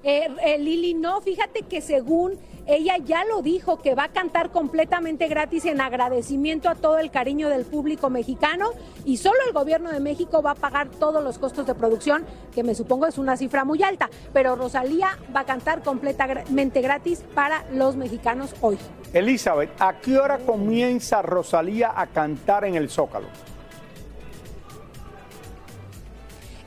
eh, 0.02 0.28
eh, 0.42 0.58
Lili, 0.58 0.94
no, 0.94 1.20
fíjate 1.20 1.62
que 1.62 1.80
según 1.80 2.38
ella 2.66 2.96
ya 2.98 3.24
lo 3.24 3.42
dijo, 3.42 3.80
que 3.80 3.94
va 3.94 4.04
a 4.04 4.08
cantar 4.08 4.50
completamente 4.50 5.28
gratis 5.28 5.64
en 5.64 5.80
agradecimiento 5.80 6.68
a 6.68 6.74
todo 6.74 6.98
el 6.98 7.10
cariño 7.10 7.48
del 7.48 7.64
público 7.64 8.10
mexicano 8.10 8.70
y 9.04 9.16
solo 9.16 9.38
el 9.46 9.52
gobierno 9.52 9.90
de 9.90 10.00
México 10.00 10.40
va 10.40 10.52
a 10.52 10.54
pagar 10.54 10.88
todos 10.88 11.22
los 11.22 11.38
costos 11.38 11.66
de 11.66 11.74
producción, 11.74 12.24
que 12.54 12.62
me 12.62 12.74
supongo 12.74 13.06
es 13.06 13.18
una 13.18 13.36
cifra 13.36 13.64
muy 13.64 13.82
alta, 13.82 14.08
pero 14.32 14.56
Rosalía 14.56 15.18
va 15.34 15.40
a 15.40 15.44
cantar 15.44 15.82
completamente 15.82 16.80
gratis 16.80 17.24
para 17.34 17.64
los 17.72 17.96
mexicanos 17.96 18.54
hoy. 18.60 18.78
Elizabeth, 19.12 19.70
¿a 19.80 19.98
qué 19.98 20.18
hora 20.18 20.38
comienza 20.38 21.22
Rosalía 21.22 21.92
a 21.94 22.06
cantar 22.06 22.64
en 22.64 22.76
el 22.76 22.88
Zócalo? 22.88 23.26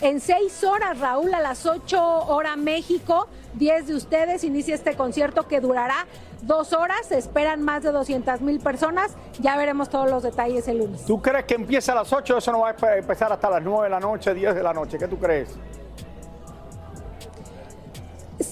En 0.04 0.20
seis 0.20 0.62
horas, 0.66 1.00
Raúl, 1.00 1.34
a 1.34 1.40
las 1.40 1.66
8 1.66 2.26
horas 2.28 2.58
México, 2.58 3.30
10 3.54 3.88
de 3.88 3.96
ustedes, 3.96 4.44
inicia 4.44 4.76
este 4.76 4.98
concierto 4.98 5.48
que 5.48 5.62
durará 5.62 6.08
dos 6.42 6.74
horas. 6.74 7.06
Se 7.08 7.18
esperan 7.18 7.62
más 7.62 7.84
de 7.84 7.94
200 7.94 8.42
mil 8.42 8.60
personas. 8.60 9.16
Ya 9.40 9.56
veremos 9.56 9.88
todos 9.90 10.12
los 10.12 10.22
detalles 10.22 10.68
el 10.68 10.80
lunes. 10.80 11.06
¿Tú 11.06 11.22
crees 11.22 11.46
que 11.46 11.54
empieza 11.54 11.94
a 11.94 11.96
las 11.96 12.12
8? 12.12 12.38
Eso 12.38 12.52
no 12.52 12.60
va 12.60 12.76
a 12.78 12.98
empezar 12.98 13.32
hasta 13.32 13.50
las 13.50 13.64
9 13.64 13.86
de 13.86 13.90
la 13.90 14.02
noche, 14.02 14.34
10 14.34 14.54
de 14.54 14.62
la 14.62 14.74
noche. 14.74 14.98
¿Qué 14.98 15.08
tú 15.08 15.18
crees? 15.18 15.56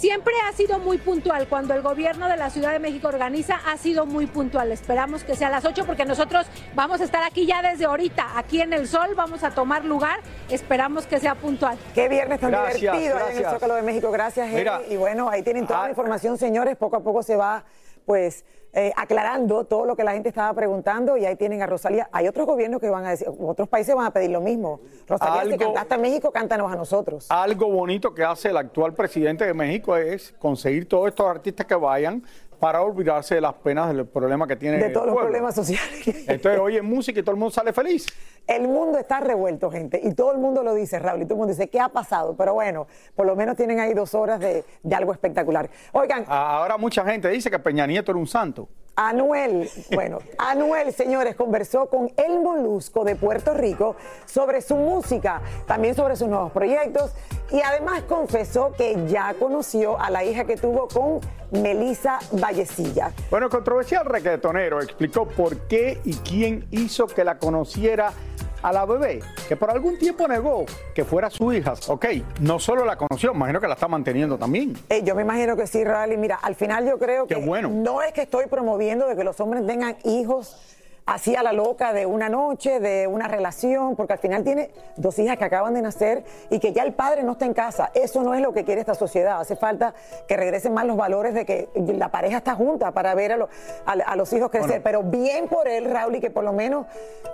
Siempre 0.02 0.34
ha 0.50 0.52
sido 0.54 0.80
muy 0.80 0.98
puntual. 0.98 1.48
Cuando 1.48 1.76
el 1.76 1.84
gobierno 1.84 2.28
de 2.28 2.36
la 2.36 2.50
Ciudad 2.50 2.72
de 2.72 2.80
México 2.80 3.08
organiza, 3.08 3.60
ha 3.68 3.78
sido 3.78 4.08
muy 4.08 4.26
puntual. 4.26 4.72
Esperamos 4.72 5.24
que 5.24 5.36
sea 5.36 5.50
a 5.50 5.52
las 5.52 5.64
8 5.64 5.84
porque 5.86 6.06
nosotros 6.06 6.48
vamos 6.74 7.02
a 7.02 7.04
estar 7.04 7.22
aquí 7.22 7.46
ya 7.46 7.62
desde 7.62 7.86
ahorita, 7.86 8.36
aquí 8.36 8.62
en 8.62 8.74
el 8.74 8.88
sol, 8.88 9.10
vamos 9.16 9.44
a 9.44 9.52
tomar 9.52 9.86
lugar. 9.86 10.22
Esperamos 10.50 11.06
que 11.06 11.20
sea 11.20 11.36
puntual. 11.36 11.78
Qué 11.94 12.10
viernes 12.10 12.40
tan 12.40 12.50
Gracias, 12.50 12.82
divertido 12.82 13.30
en 13.30 13.38
el. 13.38 13.46
Zócalo 13.46 13.76
de 13.76 13.84
México. 13.84 14.10
Gracias, 14.10 14.48
Eri. 14.48 14.56
Mira, 14.56 14.82
y 14.90 14.98
bueno, 14.98 15.30
ahí 15.30 15.44
tienen 15.44 15.68
toda 15.68 15.82
ah, 15.82 15.84
la 15.84 15.90
información, 15.92 16.36
señores. 16.36 16.78
Poco 16.78 16.96
a 16.96 17.02
poco 17.02 17.22
se 17.22 17.36
va, 17.36 17.64
pues, 18.06 18.46
eh, 18.74 18.94
aclarando 18.96 19.66
todo 19.66 19.86
lo 19.86 19.96
que 19.98 20.04
la 20.06 20.14
gente 20.14 20.30
estaba 20.30 20.54
preguntando 20.54 21.18
y 21.18 21.26
ahí 21.26 21.36
tienen 21.36 21.62
a 21.62 21.68
Rosalía. 21.68 22.08
Hay 22.14 22.28
otros 22.28 22.48
gobiernos 22.48 22.80
que 22.80 22.90
van 22.90 23.06
a 23.06 23.10
decir, 23.10 23.28
otros 23.40 23.68
países 23.68 23.94
van 23.94 24.06
a 24.06 24.12
pedir 24.12 24.30
lo 24.30 24.40
mismo. 24.40 24.80
Rosalía, 25.08 25.42
si 25.44 25.50
Algo- 25.52 25.66
cantaste 25.66 25.96
en 25.96 26.02
México, 26.02 26.32
cántanos 26.32 26.72
a 26.72 26.76
nosotros. 26.78 27.26
Algo 27.30 27.68
bonito 27.70 28.14
que 28.14 28.24
hace 28.24 28.50
el 28.50 28.58
actual 28.58 28.94
presidente 28.94 29.46
de 29.46 29.54
México 29.54 29.98
es 29.98 30.34
conseguir 30.40 30.88
todos 30.88 31.10
estos 31.10 31.28
artistas 31.28 31.66
que 31.66 31.76
vayan 31.76 32.24
para 32.62 32.82
olvidarse 32.84 33.34
de 33.36 33.42
las 33.42 33.56
penas 33.56 33.94
del 33.94 34.06
problema 34.06 34.48
que 34.48 34.56
tiene 34.56 34.78
De 34.78 34.86
el 34.86 34.94
todos 34.94 35.08
los 35.08 35.18
problemas 35.18 35.56
sociales. 35.56 36.08
Entonces 36.30 36.60
oye 36.62 36.82
música 36.82 37.20
y 37.20 37.24
todo 37.24 37.32
el 37.34 37.40
mundo 37.40 37.52
sale 37.52 37.74
feliz. 37.74 38.06
El 38.48 38.68
mundo 38.68 38.98
está 38.98 39.20
revuelto, 39.20 39.72
gente, 39.72 40.00
y 40.04 40.14
todo 40.14 40.32
el 40.32 40.38
mundo 40.38 40.64
lo 40.64 40.74
dice, 40.74 41.00
Raúl, 41.00 41.22
y 41.22 41.26
todo 41.26 41.36
el 41.36 41.40
mundo 41.40 41.54
dice, 41.54 41.70
¿qué 41.70 41.80
ha 41.80 41.90
pasado? 41.90 42.36
Pero 42.36 42.54
bueno, 42.54 42.88
por 43.16 43.26
lo 43.26 43.36
menos 43.36 43.56
tienen 43.56 43.80
ahí 43.80 43.94
dos 43.94 44.14
horas 44.14 44.40
de, 44.40 44.66
de 44.84 44.96
algo 44.96 45.14
espectacular. 45.14 45.70
Oigan, 45.94 46.26
Ahora 46.28 46.78
mucha 46.78 47.06
gente 47.06 47.30
dice 47.30 47.50
que 47.50 47.60
Peña 47.60 47.86
Nieto 47.88 48.12
era 48.12 48.20
un 48.20 48.28
santo. 48.28 48.68
Anuel, 48.96 49.70
bueno, 49.94 50.20
Anuel, 50.38 50.94
señores, 50.94 51.36
conversó 51.36 51.88
con 51.88 52.12
El 52.18 52.40
Molusco 52.42 53.04
de 53.04 53.16
Puerto 53.16 53.54
Rico 53.54 53.96
sobre 54.26 54.62
su 54.62 54.76
música, 54.76 55.42
también 55.66 55.96
sobre 55.96 56.16
sus 56.16 56.28
nuevos 56.28 56.52
proyectos 56.52 57.12
y 57.52 57.62
además 57.62 58.04
confesó 58.04 58.74
que 58.74 58.98
ya 59.08 59.34
conoció 59.40 60.00
a 60.00 60.10
la 60.10 60.24
hija 60.24 60.46
que 60.46 60.58
tuvo 60.58 60.88
con 60.88 61.20
Melissa 61.52 62.20
Vallecilla. 62.32 63.12
Bueno, 63.30 63.50
controversial 63.50 64.06
reggaetonero 64.06 64.82
explicó 64.82 65.26
por 65.26 65.58
qué 65.68 66.00
y 66.04 66.16
quién 66.16 66.68
hizo 66.72 67.08
que 67.08 67.24
la 67.24 67.38
conociera 67.38 68.14
a 68.62 68.72
la 68.72 68.86
bebé, 68.86 69.20
que 69.48 69.56
por 69.56 69.70
algún 69.72 69.98
tiempo 69.98 70.28
negó 70.28 70.66
que 70.94 71.04
fuera 71.06 71.30
su 71.30 71.52
hija. 71.54 71.74
Ok, 71.88 72.06
no 72.40 72.60
solo 72.60 72.86
la 72.86 72.96
conoció, 72.96 73.34
imagino 73.34 73.60
que 73.60 73.68
la 73.68 73.74
está 73.74 73.88
manteniendo 73.88 74.38
también. 74.38 74.78
Eh, 74.90 75.02
yo 75.04 75.16
me 75.16 75.24
imagino 75.24 75.56
que 75.56 75.68
sí, 75.68 75.84
Raúl, 75.84 76.14
y 76.14 76.18
mira, 76.18 76.36
al 76.42 76.56
final 76.56 76.86
yo 76.88 76.98
creo 76.98 77.28
Qué 77.28 77.36
que 77.36 77.42
bueno. 77.46 77.70
no 77.70 78.02
es 78.02 78.14
que 78.14 78.22
estoy 78.24 78.46
promoviendo 78.48 79.08
de 79.08 79.16
que 79.16 79.24
los 79.24 79.40
hombres 79.40 79.66
tengan 79.66 79.96
hijos 80.04 80.58
así 81.06 81.36
a 81.36 81.44
la 81.44 81.52
loca 81.52 81.92
de 81.94 82.06
una 82.06 82.30
noche, 82.30 82.80
de 82.80 83.08
una 83.08 83.28
relación, 83.28 83.96
porque 83.96 84.14
al 84.14 84.20
final 84.20 84.44
tiene 84.44 84.70
dos 84.96 85.18
hijas 85.20 85.38
que 85.38 85.44
acaban 85.44 85.74
de 85.74 85.82
nacer 85.82 86.24
y 86.50 86.60
que 86.60 86.72
ya 86.74 86.84
el 86.84 86.94
padre 86.94 87.24
no 87.24 87.34
está 87.34 87.46
en 87.46 87.54
casa. 87.54 87.92
Eso 87.94 88.22
no 88.24 88.34
es 88.34 88.42
lo 88.42 88.54
que 88.54 88.64
quiere 88.64 88.80
esta 88.82 88.94
sociedad. 88.96 89.40
Hace 89.42 89.56
falta 89.56 89.94
que 90.28 90.38
regresen 90.38 90.74
más 90.74 90.86
los 90.86 90.96
valores 90.96 91.34
de 91.34 91.46
que 91.46 91.70
la 91.76 92.10
pareja 92.10 92.38
está 92.38 92.56
junta 92.56 92.92
para 92.92 93.14
ver 93.16 93.34
a, 93.34 93.38
lo- 93.38 93.50
a- 93.86 93.92
a 93.94 94.16
los 94.16 94.32
hijos 94.34 94.50
crecer. 94.52 94.82
Bueno. 94.82 94.84
Pero 94.84 95.04
bien 95.04 95.48
por 95.48 95.68
él, 95.68 95.86
Raúl, 95.92 96.16
y 96.16 96.20
que 96.22 96.30
por 96.30 96.44
lo 96.44 96.54
menos 96.54 96.86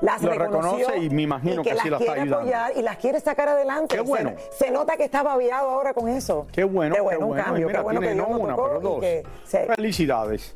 las 0.01 0.21
Lo 0.23 0.31
reconoció 0.31 0.77
reconoce 0.87 0.97
y 1.05 1.09
me 1.09 1.21
imagino 1.23 1.61
y 1.61 1.63
que 1.63 1.73
las 1.73 1.83
sí 1.83 1.89
la 1.89 1.97
está 1.97 2.05
quiere 2.13 2.21
ayudando. 2.21 2.37
apoyar 2.57 2.71
y 2.77 2.81
las 2.81 2.97
quiere 2.97 3.19
sacar 3.19 3.49
adelante. 3.49 3.95
Qué 3.95 4.01
bueno. 4.01 4.33
Se, 4.57 4.71
nota 4.71 4.97
que 4.97 5.03
está 5.03 5.23
babiado 5.23 5.69
ahora 5.69 5.93
con 5.93 6.07
eso. 6.07 6.47
Qué 6.51 6.63
bueno, 6.63 6.95
Qué 6.95 7.01
bueno, 7.01 7.19
un 7.27 7.27
bueno. 7.35 7.53
Mira, 7.53 7.71
qué 7.73 7.79
bueno 7.83 7.99
tiene 7.99 8.15
que 8.15 8.21
no 8.21 8.27
una, 8.37 8.55
pero 8.55 8.79
dos. 8.79 8.99
que 9.01 9.23
Felicidades. 9.75 10.55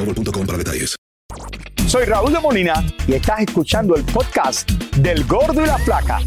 boostmobile.com 0.05 0.45
para 0.45 0.57
detalles. 0.57 0.95
Soy 1.87 2.05
Raúl 2.05 2.31
de 2.31 2.39
Molina 2.39 2.73
y 3.07 3.13
estás 3.13 3.41
escuchando 3.41 3.95
el 3.95 4.03
podcast 4.03 4.69
del 4.97 5.25
Gordo 5.25 5.61
y 5.61 5.65
la 5.65 5.77
Flaca. 5.79 6.19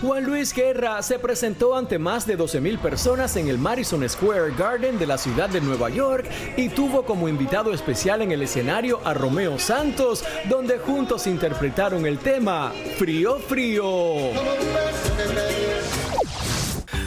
Juan 0.00 0.24
Luis 0.24 0.52
Guerra 0.52 1.00
se 1.02 1.18
presentó 1.18 1.76
ante 1.76 1.98
más 1.98 2.26
de 2.26 2.36
12.000 2.36 2.78
personas 2.78 3.36
en 3.36 3.48
el 3.48 3.58
Madison 3.58 4.08
Square 4.08 4.54
Garden 4.56 4.98
de 4.98 5.06
la 5.06 5.16
ciudad 5.16 5.48
de 5.48 5.60
Nueva 5.60 5.90
York 5.90 6.28
y 6.56 6.70
tuvo 6.70 7.04
como 7.04 7.28
invitado 7.28 7.72
especial 7.72 8.22
en 8.22 8.32
el 8.32 8.42
escenario 8.42 9.00
a 9.04 9.14
Romeo 9.14 9.58
Santos, 9.60 10.24
donde 10.48 10.78
juntos 10.78 11.26
interpretaron 11.28 12.04
el 12.04 12.18
tema 12.18 12.72
Frío 12.98 13.38
Frío. 13.38 14.30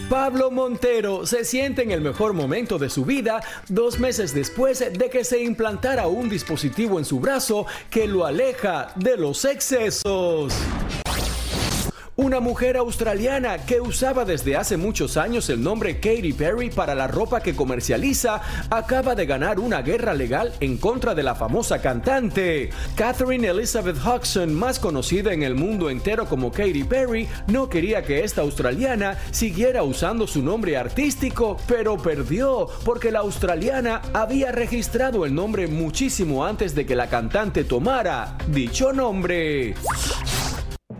Pablo 0.09 0.51
Montero 0.51 1.25
se 1.25 1.43
siente 1.43 1.81
en 1.81 1.89
el 1.89 2.01
mejor 2.01 2.33
momento 2.33 2.77
de 2.77 2.89
su 2.89 3.05
vida 3.05 3.41
dos 3.69 3.99
meses 3.99 4.35
después 4.35 4.79
de 4.79 5.09
que 5.09 5.23
se 5.23 5.41
implantara 5.43 6.07
un 6.07 6.29
dispositivo 6.29 6.99
en 6.99 7.05
su 7.05 7.19
brazo 7.19 7.65
que 7.89 8.05
lo 8.05 8.25
aleja 8.25 8.91
de 8.95 9.17
los 9.17 9.45
excesos. 9.45 10.53
Una 12.17 12.39
mujer 12.39 12.77
australiana 12.77 13.57
que 13.65 13.81
usaba 13.81 14.23
desde 14.23 14.55
hace 14.55 14.77
muchos 14.77 15.17
años 15.17 15.49
el 15.49 15.61
nombre 15.61 15.99
Katy 15.99 16.31
Perry 16.31 16.69
para 16.69 16.95
la 16.95 17.07
ropa 17.07 17.41
que 17.41 17.57
comercializa 17.57 18.41
acaba 18.69 19.15
de 19.15 19.25
ganar 19.25 19.59
una 19.59 19.81
guerra 19.81 20.13
legal 20.13 20.53
en 20.61 20.77
contra 20.77 21.13
de 21.13 21.23
la 21.23 21.35
famosa 21.35 21.81
cantante. 21.81 22.69
Catherine 22.95 23.45
Elizabeth 23.45 23.97
Hodgson, 23.97 24.53
más 24.53 24.79
conocida 24.79 25.33
en 25.33 25.43
el 25.43 25.55
mundo 25.55 25.89
entero 25.89 26.25
como 26.25 26.53
Katy 26.53 26.85
Perry, 26.85 27.27
no 27.47 27.67
quería 27.67 28.01
que 28.01 28.23
esta 28.23 28.43
australiana 28.43 29.17
siguiera 29.31 29.83
usando 29.83 30.25
su 30.25 30.41
nombre 30.41 30.77
artístico, 30.77 31.57
pero 31.67 31.97
perdió 31.97 32.69
porque 32.85 33.11
la 33.11 33.19
australiana 33.19 34.01
había 34.13 34.53
registrado 34.53 35.25
el 35.25 35.35
nombre 35.35 35.67
muchísimo 35.67 36.45
antes 36.45 36.75
de 36.75 36.85
que 36.85 36.95
la 36.95 37.09
cantante 37.09 37.65
tomara 37.65 38.37
dicho 38.47 38.93
nombre. 38.93 39.75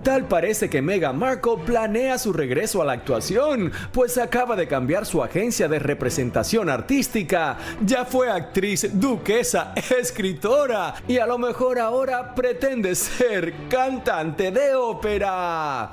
Tal 0.05 0.27
parece 0.27 0.69
que 0.69 0.83
Meghan 0.83 1.17
Markle 1.17 1.57
planea 1.65 2.19
su 2.19 2.31
regreso 2.31 2.79
a 2.79 2.85
la 2.85 2.93
actuación, 2.93 3.71
pues 3.91 4.19
acaba 4.19 4.55
de 4.55 4.67
cambiar 4.67 5.03
su 5.03 5.24
agencia 5.24 5.67
de 5.67 5.79
representación 5.79 6.69
artística. 6.69 7.57
Ya 7.83 8.05
fue 8.05 8.29
actriz, 8.29 8.88
duquesa, 8.93 9.74
escritora 10.00 10.93
y 11.07 11.17
a 11.17 11.25
lo 11.25 11.39
mejor 11.39 11.79
ahora 11.79 12.35
pretende 12.35 12.93
ser 12.93 13.51
cantante 13.67 14.51
de 14.51 14.75
ópera. 14.75 15.91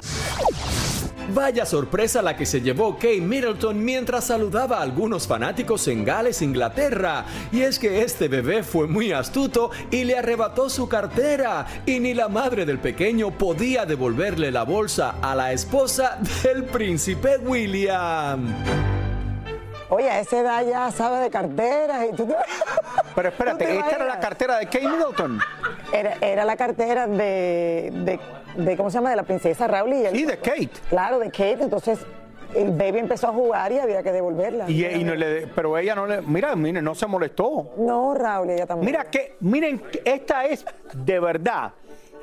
Vaya 1.35 1.65
sorpresa 1.65 2.21
la 2.21 2.37
que 2.37 2.45
se 2.45 2.61
llevó 2.61 2.95
Kate 2.97 3.21
Middleton 3.21 3.83
mientras 3.83 4.25
saludaba 4.27 4.79
a 4.79 4.83
algunos 4.83 5.27
fanáticos 5.27 5.89
en 5.89 6.05
Gales, 6.05 6.43
Inglaterra. 6.43 7.25
Y 7.53 7.63
es 7.63 7.79
que 7.79 8.03
este 8.03 8.29
bebé 8.29 8.63
fue 8.63 8.87
muy 8.87 9.13
astuto 9.13 9.71
y 9.91 10.05
le 10.05 10.19
arrebató 10.19 10.69
su 10.69 10.89
cartera. 10.89 11.67
Y 11.87 12.01
ni 12.01 12.13
la 12.13 12.29
madre 12.29 12.67
del 12.67 12.79
pequeño 12.79 13.31
podía 13.31 13.87
devolverle 13.87 14.51
la 14.51 14.65
bolsa 14.65 15.15
a 15.23 15.35
la 15.35 15.53
esposa 15.53 16.19
del 16.43 16.65
príncipe 16.65 17.39
William. 17.39 18.53
Oye, 19.89 20.11
a 20.11 20.21
esa 20.21 20.39
edad 20.41 20.67
ya 20.67 20.91
sabe 20.91 21.19
de 21.19 21.31
carteras 21.31 22.07
y 22.13 22.17
tú 22.17 22.27
te- 22.27 22.35
Pero 23.15 23.29
espérate, 23.29 23.65
¿Tú 23.67 23.71
te 23.71 23.79
¿esta 23.79 23.97
era 23.97 24.05
la 24.07 24.21
cartera 24.21 24.59
de 24.59 24.67
Kate 24.67 24.89
Middleton? 24.89 25.39
Era, 25.93 26.15
era 26.21 26.45
la 26.47 26.57
cartera 26.57 27.07
de, 27.07 27.91
de, 27.93 28.19
de, 28.57 28.77
¿cómo 28.77 28.91
se 28.91 28.99
llama? 28.99 29.11
De 29.11 29.17
la 29.17 29.23
princesa 29.23 29.67
Raúl 29.67 29.93
y 29.95 30.07
el, 30.07 30.17
Sí, 30.17 30.25
de 30.25 30.39
Kate. 30.39 30.71
Claro, 30.89 31.19
de 31.19 31.31
Kate. 31.31 31.63
Entonces 31.63 31.99
el 32.55 32.71
baby 32.71 32.99
empezó 32.99 33.29
a 33.29 33.33
jugar 33.33 33.73
y 33.73 33.79
había 33.79 34.03
que 34.03 34.13
devolverla. 34.13 34.69
Y, 34.71 34.85
y 34.85 35.05
no 35.05 35.15
le, 35.15 35.47
pero 35.49 35.77
ella 35.79 35.95
no 35.95 36.07
le, 36.07 36.21
mira, 36.23 36.55
miren, 36.55 36.85
no 36.85 36.95
se 36.95 37.07
molestó. 37.07 37.71
No, 37.79 38.15
Raúl, 38.15 38.51
ella 38.51 38.67
también. 38.67 38.87
Mira 38.87 39.05
que, 39.11 39.37
miren, 39.41 39.83
esta 40.05 40.45
es 40.45 40.65
de 40.93 41.19
verdad, 41.21 41.73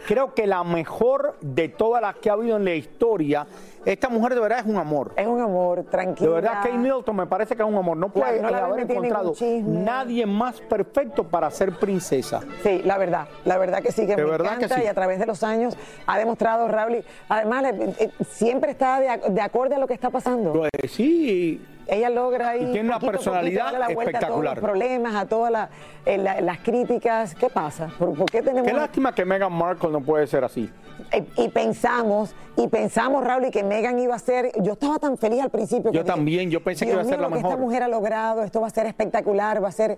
creo 0.08 0.34
que 0.34 0.48
la 0.48 0.64
mejor 0.64 1.38
de 1.42 1.70
todas 1.70 2.02
las 2.02 2.16
que 2.16 2.30
ha 2.30 2.34
habido 2.34 2.58
en 2.58 2.66
la 2.66 2.74
historia. 2.76 3.46
Esta 3.86 4.10
mujer 4.10 4.36
de 4.36 4.42
verdad 4.42 4.60
es 4.60 4.66
un 4.66 4.76
amor. 4.78 5.14
Es 5.16 5.26
un 5.26 5.40
amor, 5.40 5.84
tranquila. 5.86 6.28
De 6.30 6.36
verdad, 6.36 6.54
Kate 6.62 6.74
Middleton 6.78 7.16
me 7.16 7.26
parece 7.28 7.56
que 7.56 7.64
es 7.64 7.68
un 7.68 7.76
amor. 7.76 7.96
No 7.96 8.10
puede 8.10 8.40
Claro, 8.40 8.44
no 8.44 8.50
la 8.52 8.62
ven 8.64 8.72
haber 8.74 8.92
encontrado 8.92 9.34
nadie 9.64 10.26
más 10.26 10.60
perfecto 10.62 11.24
para 11.24 11.50
ser 11.50 11.72
princesa. 11.80 12.42
Sí, 12.62 12.82
la 12.84 12.98
verdad, 12.98 13.28
la 13.46 13.58
verdad 13.58 13.82
que 13.82 13.92
sí, 13.94 14.06
que 14.06 14.16
De 14.18 14.24
me 14.26 14.32
verdad 14.32 14.50
que 14.58 14.66
encanta 14.66 14.76
sí. 14.76 14.82
y 14.84 14.88
a 14.88 14.94
través 14.94 15.18
de 15.20 15.26
los 15.26 15.44
años 15.44 15.78
ha 16.06 16.18
demostrado 16.20 16.68
Raúl. 16.68 16.96
y 16.98 17.04
Además, 17.30 17.64
le- 17.64 17.86
eh, 18.00 18.12
siempre 18.30 18.72
está 18.72 19.00
de, 19.00 19.30
de 19.32 19.42
acorde 19.42 19.76
a 19.76 19.80
lo 19.80 19.88
que 19.88 19.94
está 19.94 20.10
pasando. 20.10 20.52
Pues 20.52 20.70
sí, 20.92 21.66
Ella 21.90 22.10
logra 22.10 22.50
ahí. 22.50 22.64
Y 22.64 22.72
tiene 22.72 22.90
una 22.90 23.00
poquito 23.00 23.12
a 23.12 23.12
poquito 23.14 23.32
personalidad 23.32 23.64
darle 23.66 23.80
la 23.80 23.86
vuelta 23.88 24.18
A 24.18 24.22
todos 24.22 24.44
espectacular. 24.44 24.56
los 24.58 24.64
problemas, 24.64 25.16
a 25.16 25.26
todas 25.26 25.52
la- 25.52 25.70
eh, 26.06 26.18
la- 26.18 26.42
las 26.42 26.60
críticas. 26.60 27.36
¿Qué 27.36 27.50
pasa? 27.50 27.90
¿Por, 27.98 28.14
por 28.16 28.26
qué 28.30 28.42
tenemos.? 28.42 28.68
qué 28.68 28.74
lástima 28.74 29.14
que 29.14 29.26
Meghan 29.26 29.52
Markle 29.54 29.90
no 29.92 30.02
puede 30.02 30.28
ser 30.28 30.44
así. 30.44 30.70
Eh, 31.12 31.26
y 31.38 31.50
pensamos, 31.50 32.36
y 32.58 32.68
pensamos, 32.68 33.24
Raúl, 33.24 33.46
y 33.46 33.52
que 33.52 33.64
Megan 33.64 33.98
iba 34.00 34.16
a 34.16 34.20
ser. 34.20 34.52
Yo 34.62 34.74
estaba 34.74 35.00
tan 35.00 35.18
feliz 35.18 35.42
al 35.42 35.50
principio. 35.50 35.92
que 35.92 35.98
Yo 35.98 36.04
dije, 36.04 36.14
también, 36.14 36.52
yo 36.52 36.62
pensé 36.64 36.86
que 36.86 36.92
iba 36.92 37.02
a 37.02 37.04
ser 37.06 37.14
mío, 37.18 37.22
la 37.22 37.28
lo 37.30 37.36
que 37.36 37.36
mejor. 37.42 37.52
Esta 37.52 37.62
mujer 37.64 37.84
ha 37.84 37.88
logrado, 37.88 38.44
esto 38.44 38.62
va 38.62 38.68
a 38.68 38.72
ser 38.72 38.86
espectacular, 38.86 39.64
va 39.64 39.70
a 39.70 39.72
ser. 39.72 39.98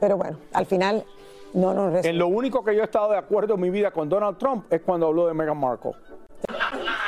Pero 0.00 0.16
bueno, 0.16 0.38
al 0.52 0.66
final 0.66 1.04
no 1.54 1.72
nos 1.72 1.86
resultó. 1.86 2.08
En 2.08 2.18
lo 2.18 2.28
único 2.28 2.62
que 2.64 2.74
yo 2.76 2.82
he 2.82 2.84
estado 2.84 3.10
de 3.12 3.16
acuerdo 3.18 3.54
en 3.54 3.60
mi 3.60 3.70
vida 3.70 3.90
con 3.90 4.08
Donald 4.08 4.36
Trump 4.38 4.70
es 4.72 4.82
cuando 4.82 5.06
habló 5.06 5.26
de 5.26 5.34
Meghan 5.34 5.56
Markle. 5.58 5.92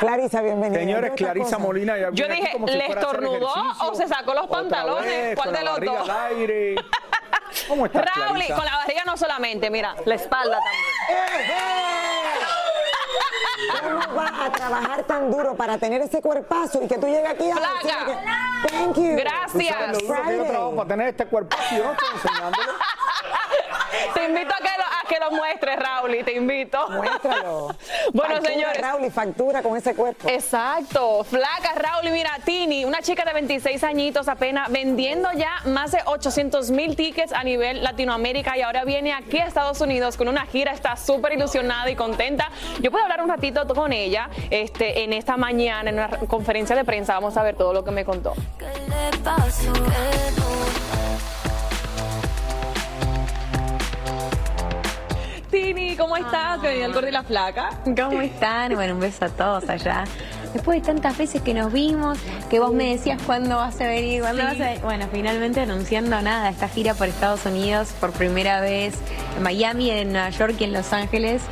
Clarisa, 0.00 0.42
bienvenida. 0.42 0.80
Señores, 0.80 1.11
¿Qué 1.16 1.25
otra 1.25 1.32
Clarisa 1.32 1.44
cosa? 1.56 1.58
Molina. 1.58 1.96
ya 1.99 2.11
Yo 2.12 2.28
dije, 2.28 2.50
como 2.52 2.68
si 2.68 2.75
¿le 2.75 2.87
estornudó 2.87 3.52
o 3.80 3.94
se 3.94 4.08
sacó 4.08 4.35
los 4.35 4.46
pantalones? 4.49 5.04
vez, 5.11 5.35
¿Cuál 5.37 5.49
con 5.49 5.54
de 5.58 5.64
los 5.64 5.80
dos? 5.80 6.08
al 6.08 6.26
aire. 6.32 6.75
¿Cómo 7.68 7.87
estás, 7.87 8.04
Raúl, 8.14 8.35
Clarisa? 8.35 8.54
con 8.56 8.64
la 8.64 8.76
barriga 8.76 9.02
no 9.06 9.16
solamente, 9.16 9.70
mira, 9.70 9.94
la 10.04 10.14
espalda 10.14 10.58
¿Cómo 13.82 14.14
vas 14.16 14.32
a 14.38 14.52
trabajar 14.52 15.02
tan 15.04 15.30
duro 15.30 15.54
para 15.56 15.78
tener 15.78 16.02
ese 16.02 16.20
cuerpazo 16.20 16.82
y 16.82 16.88
que 16.88 16.99
tú 16.99 17.06
llegues 17.06 17.30
aquí 17.30 17.50
a 17.50 17.56
Flaca. 17.56 18.04
que- 18.06 18.68
Thank 18.68 18.96
you. 18.96 19.16
¿Tú 19.16 19.61
sabes 19.62 19.92
lo 19.92 19.99
duro 19.99 20.23
que 20.26 20.37
yo 20.37 20.44
trabajo 20.44 20.76
para 20.76 20.88
tener 20.88 21.08
este 21.08 21.26
cuerpo? 21.26 21.56
Yo 21.76 21.85
no 21.85 21.92
estoy 21.92 22.08
enseñándolo. 22.14 22.73
Te 24.15 24.25
invito 24.25 24.55
a 24.55 24.59
que 24.59 24.79
lo, 24.79 24.85
a 24.85 25.09
que 25.09 25.19
lo 25.21 25.31
muestres, 25.31 25.79
Raúl, 25.79 26.15
y 26.15 26.23
te 26.23 26.33
invito. 26.35 26.88
Muéstralo. 26.88 27.76
bueno, 28.12 28.35
Factura, 28.35 28.53
señores. 28.53 28.81
Raúl, 28.81 29.05
y 29.05 29.11
factura 29.11 29.62
con 29.62 29.76
ese 29.76 29.95
cuerpo. 29.95 30.29
Exacto, 30.29 31.25
flaca 31.25 31.75
Raúl 31.75 32.09
y 32.09 32.11
mira, 32.11 32.30
Tini, 32.45 32.85
una 32.85 33.02
chica 33.02 33.25
de 33.25 33.32
26 33.32 33.82
añitos 33.85 34.28
apenas 34.28 34.71
vendiendo 34.71 35.30
ya 35.32 35.61
más 35.67 35.93
de 35.93 35.99
800 36.04 36.71
mil 36.71 36.97
tickets 36.97 37.32
a 37.32 37.43
nivel 37.45 37.82
Latinoamérica 37.82 38.56
y 38.56 38.63
ahora 38.63 38.85
viene 38.85 39.13
aquí 39.13 39.39
a 39.39 39.47
Estados 39.47 39.80
Unidos 39.80 40.17
con 40.17 40.28
una 40.28 40.47
gira, 40.47 40.73
está 40.73 40.97
súper 40.97 41.32
ilusionada 41.32 41.91
y 41.91 41.97
contenta. 41.97 42.50
Yo 42.80 42.91
puedo 42.91 43.04
hablar 43.04 43.23
un 43.23 43.28
ratito 43.28 43.67
con 43.75 43.93
ella 43.93 44.30
este, 44.50 45.04
en 45.04 45.13
esta 45.13 45.37
mañana 45.37 45.91
en 45.91 45.97
una 45.97 46.09
conferencia 46.09 46.76
de 46.76 46.85
prensa, 46.85 47.15
vamos 47.15 47.37
a 47.37 47.43
ver 47.43 47.56
todo 47.56 47.73
lo 47.73 47.85
que 47.85 47.91
me 47.91 48.04
contó. 48.04 48.35
¿Cómo 55.99 56.16
estás? 56.16 56.60
Que 56.60 56.69
venía 56.69 56.86
el 56.86 56.92
gordo 56.92 57.08
y 57.08 57.12
la 57.12 57.23
flaca. 57.23 57.71
¿Cómo 57.84 58.21
están? 58.21 58.75
Bueno, 58.75 58.95
un 58.95 59.00
beso 59.00 59.25
a 59.25 59.28
todos 59.28 59.69
allá. 59.69 60.04
Después 60.52 60.80
de 60.80 60.86
tantas 60.86 61.16
veces 61.19 61.42
que 61.42 61.54
nos 61.54 61.73
vimos, 61.73 62.19
que 62.49 62.60
vos 62.60 62.73
me 62.73 62.90
decías 62.90 63.21
cuándo 63.23 63.56
vas 63.56 63.80
a 63.80 63.86
venir, 63.86 64.23
cuándo 64.23 64.42
Sí. 64.42 64.47
vas 64.49 64.60
a 64.60 64.64
venir. 64.64 64.80
Bueno, 64.82 65.06
finalmente 65.12 65.60
anunciando 65.60 66.21
nada, 66.23 66.49
esta 66.49 66.69
gira 66.69 66.95
por 66.95 67.08
Estados 67.08 67.45
Unidos 67.47 67.92
por 68.00 68.12
primera 68.12 68.60
vez 68.60 68.95
en 69.36 69.42
Miami, 69.42 69.90
en 69.90 70.12
Nueva 70.12 70.30
York 70.30 70.54
y 70.58 70.64
en 70.64 70.73
Los 70.73 70.92
Ángeles. 70.92 71.42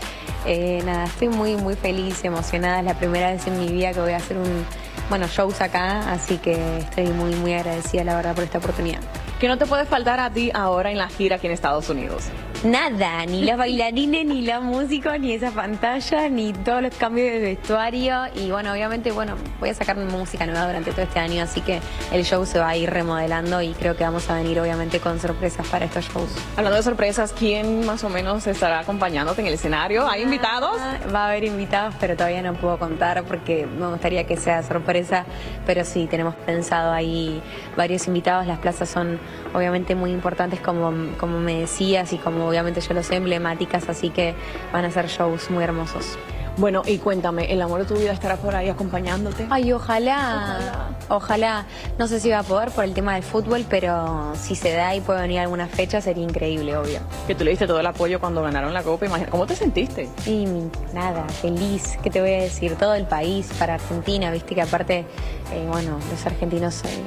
Eh, 0.47 0.83
nada, 0.85 1.05
estoy 1.05 1.29
muy, 1.29 1.57
muy 1.57 1.75
feliz, 1.75 2.25
emocionada. 2.25 2.81
Es 2.81 2.85
la 2.85 2.95
primera 2.95 3.31
vez 3.33 3.47
en 3.47 3.59
mi 3.59 3.69
vida 3.69 3.93
que 3.93 4.01
voy 4.01 4.13
a 4.13 4.17
hacer 4.17 4.37
un, 4.37 4.65
bueno, 5.09 5.27
shows 5.27 5.61
acá, 5.61 6.11
así 6.13 6.39
que 6.39 6.79
estoy 6.79 7.07
muy, 7.09 7.35
muy 7.37 7.55
agradecida, 7.55 8.05
la 8.05 8.17
verdad, 8.17 8.35
por 8.35 8.45
esta 8.45 8.59
oportunidad. 8.59 9.01
¿Qué 9.41 9.49
no 9.49 9.59
te 9.59 9.67
puede 9.67 9.85
faltar 9.85 10.21
a 10.21 10.31
ti 10.31 10.51
ahora 10.55 10.91
en 10.91 10.99
la 10.99 11.09
gira 11.09 11.37
aquí 11.37 11.47
en 11.47 11.53
Estados 11.53 11.89
Unidos? 11.91 12.25
Nada, 12.65 13.27
ni 13.27 13.45
los 13.45 13.59
bailarines, 13.59 14.25
ni 14.25 14.41
la 14.41 14.59
música, 14.59 15.19
ni 15.19 15.33
esa 15.33 15.51
pantalla, 15.51 16.31
ni 16.31 16.55
todos 16.55 16.81
los 16.81 16.95
cambios 16.95 17.31
de 17.31 17.39
vestuario. 17.39 18.23
Y 18.35 18.51
bueno, 18.51 18.73
obviamente, 18.73 19.13
bueno, 19.13 19.35
voy 19.61 19.69
a 19.69 19.75
sacar 19.75 19.99
música 19.99 20.47
nueva 20.47 20.69
durante 20.69 20.93
todo 20.93 21.03
este 21.03 21.19
año, 21.19 21.43
así 21.43 21.61
que 21.61 21.81
el 22.11 22.25
show 22.25 22.47
se 22.47 22.59
va 22.59 22.71
a 22.71 22.77
ir 22.77 22.89
remodelando 22.89 23.61
y 23.61 23.75
creo 23.75 23.97
que 23.97 24.05
vamos 24.05 24.31
a 24.31 24.37
venir 24.37 24.59
obviamente 24.59 24.99
con 24.99 25.21
sorpresas 25.21 25.67
para 25.69 25.85
estos 25.85 26.07
shows. 26.07 26.31
Hablando 26.57 26.79
de 26.79 26.83
sorpresas, 26.83 27.35
¿quién 27.39 27.85
más 27.85 28.03
o 28.03 28.09
menos 28.09 28.47
estará 28.47 28.79
acompañándote 28.79 29.43
en 29.43 29.49
el 29.49 29.55
escenario? 29.55 30.09
¿Hay 30.09 30.23
invitados? 30.23 30.81
Va 31.15 31.27
a 31.27 31.29
haber 31.29 31.45
invitados, 31.45 31.95
pero 32.01 32.17
todavía 32.17 32.41
no 32.41 32.55
puedo 32.55 32.79
contar 32.79 33.25
porque 33.25 33.67
me 33.67 33.89
gustaría 33.89 34.25
que 34.25 34.39
sea 34.39 34.63
sorpresa. 34.63 35.27
Pero 35.67 35.85
sí, 35.85 36.07
tenemos 36.11 36.35
pensado 36.35 36.93
ahí 36.93 37.43
varios 37.77 38.07
invitados. 38.07 38.47
Las 38.47 38.59
plazas 38.59 38.89
son 38.89 39.19
obviamente 39.55 39.95
muy 39.95 40.11
importantes, 40.11 40.61
como, 40.61 40.93
como 41.19 41.41
me 41.41 41.61
decías, 41.61 42.13
y 42.13 42.19
como 42.19 42.49
obviamente 42.49 42.81
yo 42.81 42.93
lo 42.93 43.03
sé, 43.03 43.17
emblemáticas, 43.17 43.89
así 43.89 44.11
que 44.11 44.35
van 44.73 44.85
a 44.85 44.91
ser 44.91 45.07
shows 45.07 45.51
muy 45.51 45.65
hermosos. 45.65 46.19
Bueno, 46.57 46.83
y 46.87 46.99
cuéntame, 46.99 47.53
¿el 47.53 47.61
amor 47.63 47.81
de 47.81 47.87
tu 47.87 47.95
vida 47.95 48.13
estará 48.13 48.37
por 48.37 48.55
ahí 48.55 48.69
acompañándote? 48.69 49.49
Ay, 49.51 49.73
ojalá, 49.73 50.89
ojalá. 51.09 51.67
No 51.99 52.07
sé 52.07 52.21
si 52.21 52.31
va 52.31 52.39
a 52.39 52.43
poder 52.45 52.71
por 52.71 52.85
el 52.85 52.95
tema 52.95 53.15
del 53.15 53.25
fútbol, 53.25 53.67
pero 53.69 54.33
si 54.37 54.55
se 54.55 54.73
da 54.73 54.95
y 54.95 55.01
puede 55.01 55.23
venir 55.23 55.41
alguna 55.41 55.67
fecha 55.67 56.01
sería 56.01 56.23
increíble, 56.23 56.77
obvio. 56.77 57.01
Que 57.27 57.35
tú 57.35 57.43
le 57.43 57.51
diste 57.51 57.67
todo 57.67 57.81
el 57.81 57.87
apoyo 57.87 58.21
cuando 58.21 58.41
ganaron 58.41 58.73
la 58.73 58.85
Copa, 58.85 59.05
imagina, 59.05 59.31
¿cómo 59.31 59.47
te 59.47 59.57
sentiste? 59.57 60.09
Y 60.27 60.47
nada, 60.93 61.29
feliz, 61.29 61.99
¿qué 62.05 62.11
te 62.11 62.21
voy 62.21 62.35
a 62.35 62.43
decir? 62.43 62.77
Todo 62.77 62.95
el 62.95 63.07
país 63.07 63.51
para 63.59 63.75
Argentina, 63.75 64.31
viste 64.31 64.55
que 64.55 64.63
aparte, 64.63 65.07
eh, 65.53 65.67
bueno, 65.69 65.99
los 66.09 66.25
argentinos 66.25 66.85
eh, 66.85 67.03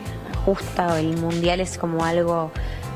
el 0.98 1.18
mundial 1.18 1.60
es 1.60 1.78
como 1.78 2.06
algo, 2.06 2.52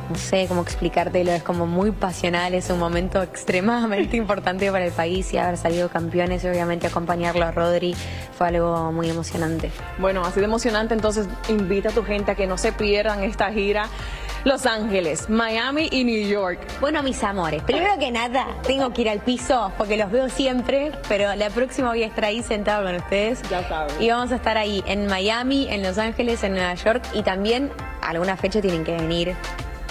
no 0.10 0.16
sé 0.16 0.46
cómo 0.48 0.62
explicártelo, 0.62 1.32
es 1.32 1.44
como 1.44 1.68
muy 1.68 1.92
pasional, 1.92 2.54
es 2.54 2.70
un 2.70 2.80
momento 2.80 3.22
extremadamente 3.22 4.16
importante 4.24 4.72
para 4.72 4.86
el 4.86 4.94
país 4.94 5.34
y 5.34 5.38
haber 5.38 5.58
salido 5.58 5.90
campeones 5.90 6.44
y 6.44 6.48
obviamente 6.48 6.88
acompañarlo 6.88 7.44
a 7.44 7.52
Rodri 7.52 7.94
fue 8.38 8.48
algo 8.48 8.92
muy 8.94 9.10
emocionante. 9.10 9.70
Bueno, 9.98 10.24
así 10.24 10.40
de 10.40 10.46
emocionante, 10.46 10.94
entonces 10.94 11.28
invita 11.50 11.90
a 11.90 11.92
tu 11.92 12.04
gente 12.04 12.32
a 12.32 12.36
que 12.36 12.48
no 12.48 12.58
se 12.58 12.72
pierdan 12.72 13.24
esta 13.24 13.52
gira. 13.52 13.90
Los 14.44 14.66
Ángeles, 14.66 15.30
Miami 15.30 15.88
y 15.92 16.04
New 16.04 16.28
York. 16.28 16.60
Bueno, 16.80 17.04
mis 17.04 17.24
amores, 17.24 17.62
primero 17.62 18.00
que 18.00 18.10
nada, 18.12 18.48
tengo 18.64 18.92
que 18.92 19.04
ir 19.04 19.10
al 19.10 19.20
piso 19.20 19.72
porque 19.78 19.98
los 19.98 20.10
veo 20.10 20.30
siempre, 20.30 20.92
pero 21.08 21.36
la 21.36 21.50
próxima 21.52 21.90
voy 21.90 22.02
a 22.02 22.08
estar 22.08 22.26
ahí 22.26 22.42
sentado 22.42 22.86
con 22.86 22.96
ustedes. 22.96 23.42
Ya 23.50 23.68
sabes. 23.68 23.94
Y 24.00 24.10
vamos 24.10 24.32
a 24.32 24.36
estar 24.36 24.58
ahí 24.58 24.84
en 24.88 25.06
Miami, 25.06 25.68
en 25.70 25.84
Los 25.84 26.00
Ángeles, 26.00 26.44
en 26.44 26.54
Nueva 26.54 26.74
York 26.74 27.04
y 27.14 27.22
también 27.22 27.72
alguna 28.02 28.36
fecha 28.36 28.62
tienen 28.62 28.84
que 28.84 28.94
venir. 28.94 29.36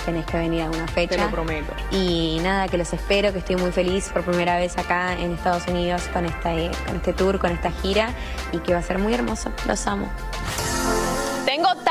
Tenés 0.05 0.27
que 0.27 0.39
venir 0.39 0.63
a 0.63 0.65
alguna 0.65 0.89
fecha. 0.89 1.17
Te 1.17 1.23
lo 1.23 1.31
prometo. 1.31 1.73
Y 1.93 2.39
nada, 2.43 2.67
que 2.69 2.79
los 2.79 2.93
espero, 2.93 3.33
que 3.33 3.39
estoy 3.39 3.57
muy 3.57 3.71
feliz 3.71 4.09
por 4.13 4.23
primera 4.23 4.57
vez 4.57 4.79
acá 4.79 5.13
en 5.13 5.33
Estados 5.33 5.69
Unidos 5.69 6.09
con, 6.13 6.25
esta, 6.25 6.55
eh, 6.57 6.71
con 6.87 6.97
este 6.97 7.13
tour, 7.13 7.39
con 7.39 7.53
esta 7.53 7.71
gira 7.71 8.09
y 8.51 8.59
que 8.59 8.73
va 8.73 8.81
a 8.81 8.83
ser 8.83 8.99
muy 8.99 9.15
hermoso. 9.15 9.53
Los 9.67 9.87
amo. 9.87 10.09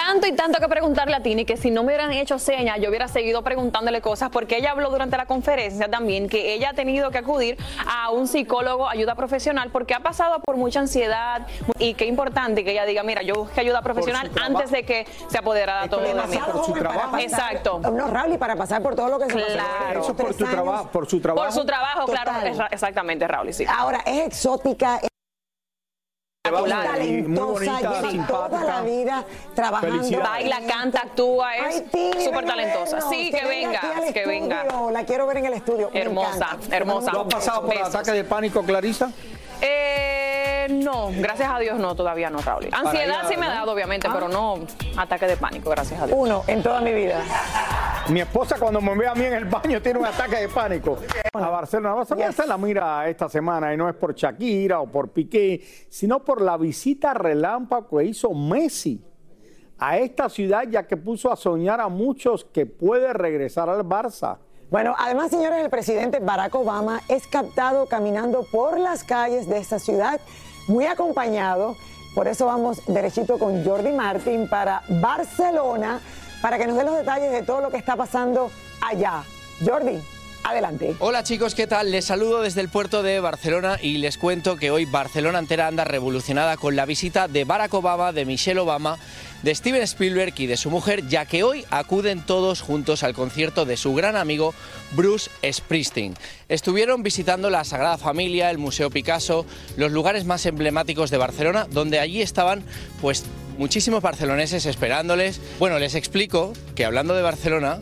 Tanto 0.09 0.25
y 0.25 0.31
tanto 0.31 0.59
que 0.59 0.67
preguntarle 0.67 1.15
a 1.15 1.21
Tini 1.21 1.45
que 1.45 1.55
si 1.55 1.69
no 1.69 1.83
me 1.83 1.89
hubieran 1.89 2.11
hecho 2.13 2.39
señas, 2.39 2.79
yo 2.81 2.89
hubiera 2.89 3.07
seguido 3.07 3.43
preguntándole 3.43 4.01
cosas 4.01 4.31
porque 4.31 4.57
ella 4.57 4.71
habló 4.71 4.89
durante 4.89 5.15
la 5.17 5.27
conferencia 5.27 5.87
también 5.87 6.27
que 6.27 6.55
ella 6.55 6.71
ha 6.71 6.73
tenido 6.73 7.11
que 7.11 7.19
acudir 7.19 7.59
a 7.85 8.09
un 8.09 8.27
psicólogo, 8.27 8.89
ayuda 8.89 9.13
profesional, 9.13 9.69
porque 9.69 9.93
ha 9.93 9.99
pasado 9.99 10.39
por 10.39 10.57
mucha 10.57 10.79
ansiedad 10.79 11.45
y 11.77 11.93
qué 11.93 12.07
importante 12.07 12.63
que 12.63 12.71
ella 12.71 12.85
diga, 12.85 13.03
mira, 13.03 13.21
yo 13.21 13.35
busqué 13.35 13.61
ayuda 13.61 13.83
profesional 13.83 14.31
antes 14.43 14.71
de 14.71 14.83
que 14.83 15.05
se 15.27 15.37
apoderara 15.37 15.87
todo 15.87 16.01
de 16.01 16.15
mí. 16.15 16.37
Joven 16.39 16.83
para 16.83 17.11
pasar- 17.11 17.21
Exacto. 17.21 17.79
No, 17.79 18.07
Raúl, 18.07 18.33
y 18.33 18.37
para 18.39 18.55
pasar 18.55 18.81
por 18.81 18.95
todo 18.95 19.09
lo 19.09 19.19
que 19.19 19.25
se 19.25 19.33
pasó. 19.39 19.45
Claro. 19.53 20.01
Eso 20.01 20.15
por, 20.15 20.33
tu 20.33 20.43
trabajo, 20.43 20.87
por 20.91 21.07
su 21.07 21.21
trabajo. 21.21 21.45
Por 21.45 21.53
su 21.53 21.65
trabajo, 21.67 22.05
claro, 22.07 22.31
Total. 22.51 22.67
exactamente, 22.71 23.27
Raúl, 23.27 23.53
sí. 23.53 23.63
Ahora, 23.69 23.99
es 24.07 24.25
exótica, 24.25 25.01
talentosa, 26.43 27.45
bonita, 27.45 28.01
lleva 28.01 28.27
toda 28.27 28.63
la 28.63 28.81
vida 28.81 29.25
trabajando. 29.53 30.19
Baila, 30.19 30.61
canta, 30.67 31.01
actúa, 31.01 31.55
es 31.57 31.83
súper 32.23 32.45
talentosa. 32.45 33.01
Sí, 33.01 33.31
que 33.31 33.45
venga, 33.45 33.77
aquí 33.77 33.87
al 34.07 34.13
que 34.13 34.25
venga. 34.25 34.65
La 34.91 35.05
quiero 35.05 35.27
ver 35.27 35.37
en 35.37 35.45
el 35.47 35.53
estudio. 35.53 35.89
Hermosa, 35.93 36.57
hermosa. 36.71 37.11
¿Tú 37.11 37.19
has 37.19 37.27
pasado 37.27 37.65
por 37.65 37.75
el 37.75 37.83
ataque 37.83 38.11
de 38.11 38.23
pánico, 38.23 38.63
Clarisa? 38.63 39.11
Eh, 39.61 40.28
no, 40.67 41.11
gracias 41.15 41.49
a 41.49 41.59
Dios 41.59 41.79
no, 41.79 41.95
todavía 41.95 42.29
no, 42.29 42.39
Raúl. 42.41 42.67
Ansiedad 42.71 43.23
sí 43.27 43.37
me 43.37 43.45
ha 43.45 43.49
dado, 43.49 43.71
obviamente, 43.71 44.07
pero 44.11 44.27
no 44.27 44.59
ataque 44.97 45.27
de 45.27 45.37
pánico, 45.37 45.69
gracias 45.69 46.01
a 46.01 46.07
Dios. 46.07 46.17
Uno 46.19 46.43
en 46.47 46.61
toda 46.61 46.81
mi 46.81 46.93
vida. 46.93 47.21
Mi 48.09 48.21
esposa 48.21 48.57
cuando 48.59 48.81
me 48.81 48.95
ve 48.95 49.07
a 49.07 49.13
mí 49.13 49.25
en 49.25 49.33
el 49.33 49.45
baño 49.45 49.81
tiene 49.81 49.99
un 49.99 50.05
ataque 50.05 50.37
de 50.37 50.49
pánico. 50.49 50.97
A 51.33 51.49
Barcelona. 51.49 51.93
Barcelona 51.93 52.31
se 52.31 52.47
la 52.47 52.57
mira 52.57 53.07
esta 53.07 53.29
semana 53.29 53.73
y 53.73 53.77
no 53.77 53.87
es 53.87 53.95
por 53.95 54.15
Shakira 54.15 54.79
o 54.81 54.87
por 54.87 55.09
Piqué, 55.09 55.61
sino 55.89 56.23
por 56.23 56.41
la 56.41 56.57
visita 56.57 57.13
relámpago 57.13 57.97
que 57.97 58.05
hizo 58.05 58.33
Messi 58.33 59.01
a 59.79 59.97
esta 59.97 60.27
ciudad 60.29 60.63
ya 60.69 60.85
que 60.85 60.97
puso 60.97 61.31
a 61.31 61.35
soñar 61.35 61.79
a 61.79 61.87
muchos 61.87 62.43
que 62.45 62.65
puede 62.65 63.13
regresar 63.13 63.69
al 63.69 63.83
Barça. 63.83 64.37
Bueno, 64.69 64.93
además, 64.99 65.31
señores, 65.31 65.63
el 65.63 65.69
presidente 65.71 66.19
Barack 66.19 66.53
Obama 66.53 67.01
es 67.07 67.25
captado 67.25 67.87
caminando 67.87 68.43
por 68.43 68.79
las 68.79 69.03
calles 69.03 69.49
de 69.49 69.57
esta 69.57 69.79
ciudad, 69.79 70.21
muy 70.67 70.85
acompañado. 70.85 71.75
Por 72.13 72.27
eso 72.27 72.45
vamos 72.45 72.81
derechito 72.85 73.39
con 73.39 73.65
Jordi 73.65 73.91
Martin 73.91 74.47
para 74.47 74.83
Barcelona, 74.87 75.99
para 76.43 76.59
que 76.59 76.67
nos 76.67 76.77
dé 76.77 76.83
los 76.83 76.95
detalles 76.95 77.31
de 77.31 77.41
todo 77.41 77.61
lo 77.61 77.71
que 77.71 77.77
está 77.77 77.95
pasando 77.95 78.51
allá. 78.79 79.23
Jordi, 79.65 79.99
adelante. 80.43 80.95
Hola 80.99 81.23
chicos, 81.23 81.55
¿qué 81.55 81.65
tal? 81.65 81.89
Les 81.89 82.05
saludo 82.05 82.41
desde 82.41 82.61
el 82.61 82.69
puerto 82.69 83.01
de 83.01 83.19
Barcelona 83.19 83.77
y 83.81 83.97
les 83.97 84.19
cuento 84.19 84.55
que 84.55 84.69
hoy 84.69 84.85
Barcelona 84.85 85.39
entera 85.39 85.65
anda 85.65 85.83
revolucionada 85.83 86.57
con 86.57 86.75
la 86.75 86.85
visita 86.85 87.27
de 87.27 87.43
Barack 87.43 87.73
Obama, 87.73 88.11
de 88.11 88.25
Michelle 88.25 88.59
Obama, 88.59 88.99
de 89.43 89.55
Steven 89.55 89.81
Spielberg 89.83 90.33
y 90.37 90.47
de 90.47 90.57
su 90.57 90.69
mujer, 90.69 91.07
ya 91.07 91.25
que 91.25 91.43
hoy 91.43 91.65
acuden 91.69 92.25
todos 92.25 92.61
juntos 92.61 93.03
al 93.03 93.13
concierto 93.13 93.65
de 93.65 93.77
su 93.77 93.93
gran 93.93 94.15
amigo 94.15 94.53
Bruce 94.91 95.29
Springsteen. 95.49 96.15
Estuvieron 96.49 97.03
visitando 97.03 97.49
la 97.49 97.63
Sagrada 97.63 97.97
Familia, 97.97 98.51
el 98.51 98.57
Museo 98.57 98.89
Picasso, 98.89 99.45
los 99.77 99.91
lugares 99.91 100.25
más 100.25 100.45
emblemáticos 100.45 101.09
de 101.09 101.17
Barcelona, 101.17 101.67
donde 101.69 101.99
allí 101.99 102.21
estaban 102.21 102.63
pues 103.01 103.23
muchísimos 103.57 104.01
barceloneses 104.01 104.65
esperándoles. 104.65 105.39
Bueno, 105.59 105.79
les 105.79 105.95
explico 105.95 106.53
que 106.75 106.85
hablando 106.85 107.13
de 107.13 107.21
Barcelona, 107.21 107.79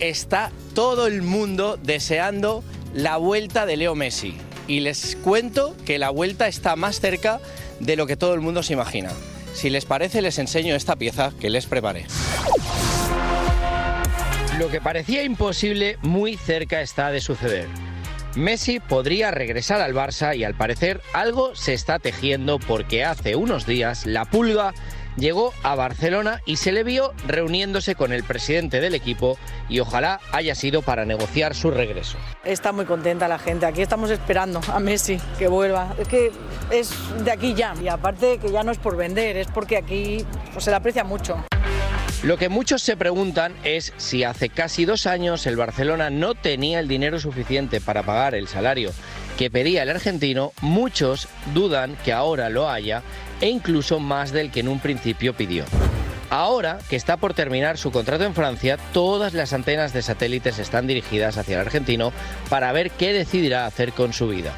está 0.00 0.50
todo 0.74 1.06
el 1.06 1.22
mundo 1.22 1.78
deseando 1.82 2.64
la 2.94 3.16
vuelta 3.16 3.66
de 3.66 3.76
Leo 3.76 3.94
Messi. 3.94 4.34
Y 4.66 4.80
les 4.80 5.16
cuento 5.16 5.76
que 5.84 5.98
la 5.98 6.10
vuelta 6.10 6.46
está 6.46 6.76
más 6.76 7.00
cerca 7.00 7.40
de 7.80 7.96
lo 7.96 8.06
que 8.06 8.16
todo 8.16 8.34
el 8.34 8.40
mundo 8.40 8.62
se 8.62 8.72
imagina. 8.72 9.10
Si 9.54 9.70
les 9.70 9.84
parece, 9.84 10.22
les 10.22 10.38
enseño 10.38 10.74
esta 10.74 10.96
pieza 10.96 11.32
que 11.40 11.50
les 11.50 11.66
preparé. 11.66 12.06
Lo 14.58 14.68
que 14.68 14.80
parecía 14.80 15.22
imposible 15.22 15.98
muy 16.02 16.36
cerca 16.36 16.82
está 16.82 17.10
de 17.10 17.20
suceder. 17.20 17.66
Messi 18.36 18.78
podría 18.78 19.30
regresar 19.30 19.80
al 19.80 19.94
Barça 19.94 20.36
y 20.36 20.44
al 20.44 20.54
parecer 20.54 21.00
algo 21.12 21.54
se 21.56 21.74
está 21.74 21.98
tejiendo 21.98 22.58
porque 22.58 23.04
hace 23.04 23.34
unos 23.34 23.66
días 23.66 24.06
la 24.06 24.24
pulga 24.24 24.72
llegó 25.16 25.52
a 25.62 25.74
Barcelona 25.74 26.40
y 26.46 26.56
se 26.56 26.72
le 26.72 26.84
vio 26.84 27.12
reuniéndose 27.26 27.94
con 27.94 28.12
el 28.12 28.24
presidente 28.24 28.80
del 28.80 28.94
equipo 28.94 29.38
y 29.68 29.80
ojalá 29.80 30.20
haya 30.32 30.54
sido 30.54 30.82
para 30.82 31.04
negociar 31.04 31.54
su 31.54 31.70
regreso. 31.70 32.18
Está 32.44 32.72
muy 32.72 32.84
contenta 32.84 33.28
la 33.28 33.38
gente. 33.38 33.66
Aquí 33.66 33.82
estamos 33.82 34.10
esperando 34.10 34.60
a 34.72 34.80
Messi 34.80 35.18
que 35.38 35.48
vuelva. 35.48 35.94
Es 35.98 36.08
que 36.08 36.32
es 36.70 36.92
de 37.24 37.30
aquí 37.30 37.54
ya. 37.54 37.74
Y 37.82 37.88
aparte 37.88 38.38
que 38.38 38.50
ya 38.50 38.62
no 38.62 38.72
es 38.72 38.78
por 38.78 38.96
vender, 38.96 39.36
es 39.36 39.48
porque 39.48 39.76
aquí 39.76 40.24
pues, 40.52 40.64
se 40.64 40.70
le 40.70 40.76
aprecia 40.76 41.04
mucho. 41.04 41.44
Lo 42.22 42.36
que 42.36 42.50
muchos 42.50 42.82
se 42.82 42.98
preguntan 42.98 43.54
es 43.64 43.94
si 43.96 44.24
hace 44.24 44.50
casi 44.50 44.84
dos 44.84 45.06
años 45.06 45.46
el 45.46 45.56
Barcelona 45.56 46.10
no 46.10 46.34
tenía 46.34 46.78
el 46.78 46.86
dinero 46.86 47.18
suficiente 47.18 47.80
para 47.80 48.02
pagar 48.02 48.34
el 48.34 48.46
salario 48.46 48.92
que 49.40 49.50
pedía 49.50 49.84
el 49.84 49.88
argentino, 49.88 50.52
muchos 50.60 51.26
dudan 51.54 51.96
que 52.04 52.12
ahora 52.12 52.50
lo 52.50 52.68
haya 52.68 53.02
e 53.40 53.48
incluso 53.48 53.98
más 53.98 54.32
del 54.32 54.50
que 54.50 54.60
en 54.60 54.68
un 54.68 54.80
principio 54.80 55.34
pidió. 55.34 55.64
Ahora 56.30 56.78
que 56.88 56.94
está 56.94 57.16
por 57.16 57.34
terminar 57.34 57.76
su 57.76 57.90
contrato 57.90 58.24
en 58.24 58.34
Francia, 58.34 58.78
todas 58.92 59.34
las 59.34 59.52
antenas 59.52 59.92
de 59.92 60.02
satélites 60.02 60.60
están 60.60 60.86
dirigidas 60.86 61.36
hacia 61.36 61.56
el 61.56 61.66
argentino 61.66 62.12
para 62.48 62.70
ver 62.72 62.92
qué 62.92 63.12
decidirá 63.12 63.66
hacer 63.66 63.92
con 63.92 64.12
su 64.12 64.28
vida. 64.28 64.52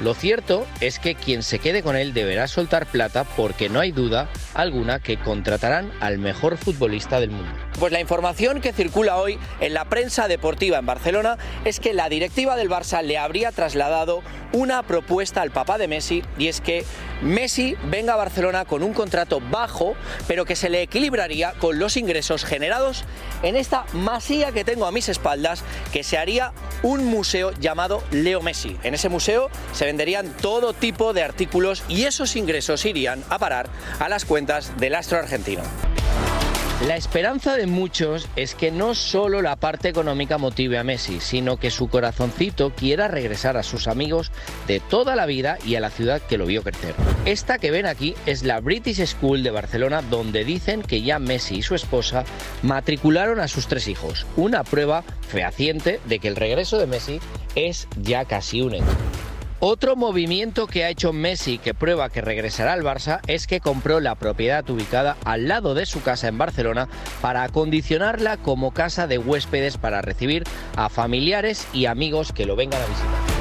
Lo 0.00 0.14
cierto 0.14 0.66
es 0.80 0.98
que 0.98 1.14
quien 1.14 1.42
se 1.42 1.58
quede 1.58 1.82
con 1.82 1.94
él 1.94 2.14
deberá 2.14 2.48
soltar 2.48 2.86
plata 2.86 3.24
porque 3.24 3.68
no 3.68 3.80
hay 3.80 3.92
duda 3.92 4.30
alguna 4.54 4.98
que 4.98 5.18
contratarán 5.18 5.92
al 6.00 6.16
mejor 6.16 6.56
futbolista 6.56 7.20
del 7.20 7.30
mundo. 7.30 7.69
Pues 7.80 7.92
la 7.94 8.00
información 8.00 8.60
que 8.60 8.74
circula 8.74 9.16
hoy 9.16 9.38
en 9.58 9.72
la 9.72 9.86
prensa 9.86 10.28
deportiva 10.28 10.76
en 10.76 10.84
Barcelona 10.84 11.38
es 11.64 11.80
que 11.80 11.94
la 11.94 12.10
directiva 12.10 12.54
del 12.54 12.68
Barça 12.68 13.02
le 13.02 13.16
habría 13.16 13.52
trasladado 13.52 14.22
una 14.52 14.82
propuesta 14.82 15.40
al 15.40 15.50
papá 15.50 15.78
de 15.78 15.88
Messi 15.88 16.22
y 16.36 16.48
es 16.48 16.60
que 16.60 16.84
Messi 17.22 17.76
venga 17.84 18.12
a 18.12 18.16
Barcelona 18.16 18.66
con 18.66 18.82
un 18.82 18.92
contrato 18.92 19.40
bajo 19.40 19.94
pero 20.28 20.44
que 20.44 20.56
se 20.56 20.68
le 20.68 20.82
equilibraría 20.82 21.54
con 21.54 21.78
los 21.78 21.96
ingresos 21.96 22.44
generados 22.44 23.04
en 23.42 23.56
esta 23.56 23.86
masía 23.94 24.52
que 24.52 24.64
tengo 24.64 24.84
a 24.84 24.92
mis 24.92 25.08
espaldas 25.08 25.64
que 25.90 26.02
se 26.02 26.18
haría 26.18 26.52
un 26.82 27.06
museo 27.06 27.50
llamado 27.52 28.02
Leo 28.10 28.42
Messi. 28.42 28.76
En 28.82 28.92
ese 28.92 29.08
museo 29.08 29.48
se 29.72 29.86
venderían 29.86 30.36
todo 30.42 30.74
tipo 30.74 31.14
de 31.14 31.22
artículos 31.22 31.82
y 31.88 32.04
esos 32.04 32.36
ingresos 32.36 32.84
irían 32.84 33.24
a 33.30 33.38
parar 33.38 33.70
a 34.00 34.10
las 34.10 34.26
cuentas 34.26 34.78
del 34.78 34.96
astro 34.96 35.16
argentino. 35.16 35.62
La 36.86 36.96
esperanza 36.96 37.56
de 37.56 37.66
muchos 37.66 38.26
es 38.36 38.54
que 38.54 38.70
no 38.70 38.94
solo 38.94 39.42
la 39.42 39.56
parte 39.56 39.90
económica 39.90 40.38
motive 40.38 40.78
a 40.78 40.84
Messi, 40.84 41.20
sino 41.20 41.58
que 41.58 41.70
su 41.70 41.88
corazoncito 41.88 42.70
quiera 42.70 43.06
regresar 43.06 43.58
a 43.58 43.62
sus 43.62 43.86
amigos 43.86 44.32
de 44.66 44.80
toda 44.80 45.14
la 45.14 45.26
vida 45.26 45.58
y 45.66 45.74
a 45.74 45.80
la 45.80 45.90
ciudad 45.90 46.22
que 46.22 46.38
lo 46.38 46.46
vio 46.46 46.62
crecer. 46.62 46.94
Esta 47.26 47.58
que 47.58 47.70
ven 47.70 47.84
aquí 47.84 48.14
es 48.24 48.44
la 48.44 48.60
British 48.60 49.04
School 49.04 49.42
de 49.42 49.50
Barcelona, 49.50 50.00
donde 50.00 50.42
dicen 50.42 50.80
que 50.80 51.02
ya 51.02 51.18
Messi 51.18 51.56
y 51.56 51.62
su 51.62 51.74
esposa 51.74 52.24
matricularon 52.62 53.40
a 53.40 53.48
sus 53.48 53.66
tres 53.66 53.86
hijos. 53.86 54.26
Una 54.36 54.64
prueba 54.64 55.04
fehaciente 55.28 56.00
de 56.06 56.18
que 56.18 56.28
el 56.28 56.36
regreso 56.36 56.78
de 56.78 56.86
Messi 56.86 57.20
es 57.56 57.88
ya 58.00 58.24
casi 58.24 58.62
un 58.62 58.76
hecho. 58.76 58.96
Otro 59.62 59.94
movimiento 59.94 60.66
que 60.66 60.84
ha 60.84 60.88
hecho 60.88 61.12
Messi 61.12 61.58
que 61.58 61.74
prueba 61.74 62.08
que 62.08 62.22
regresará 62.22 62.72
al 62.72 62.82
Barça 62.82 63.20
es 63.26 63.46
que 63.46 63.60
compró 63.60 64.00
la 64.00 64.14
propiedad 64.14 64.68
ubicada 64.70 65.18
al 65.26 65.48
lado 65.48 65.74
de 65.74 65.84
su 65.84 66.02
casa 66.02 66.28
en 66.28 66.38
Barcelona 66.38 66.88
para 67.20 67.42
acondicionarla 67.42 68.38
como 68.38 68.72
casa 68.72 69.06
de 69.06 69.18
huéspedes 69.18 69.76
para 69.76 70.00
recibir 70.00 70.44
a 70.76 70.88
familiares 70.88 71.68
y 71.74 71.84
amigos 71.84 72.32
que 72.32 72.46
lo 72.46 72.56
vengan 72.56 72.80
a 72.80 72.86
visitar. 72.86 73.40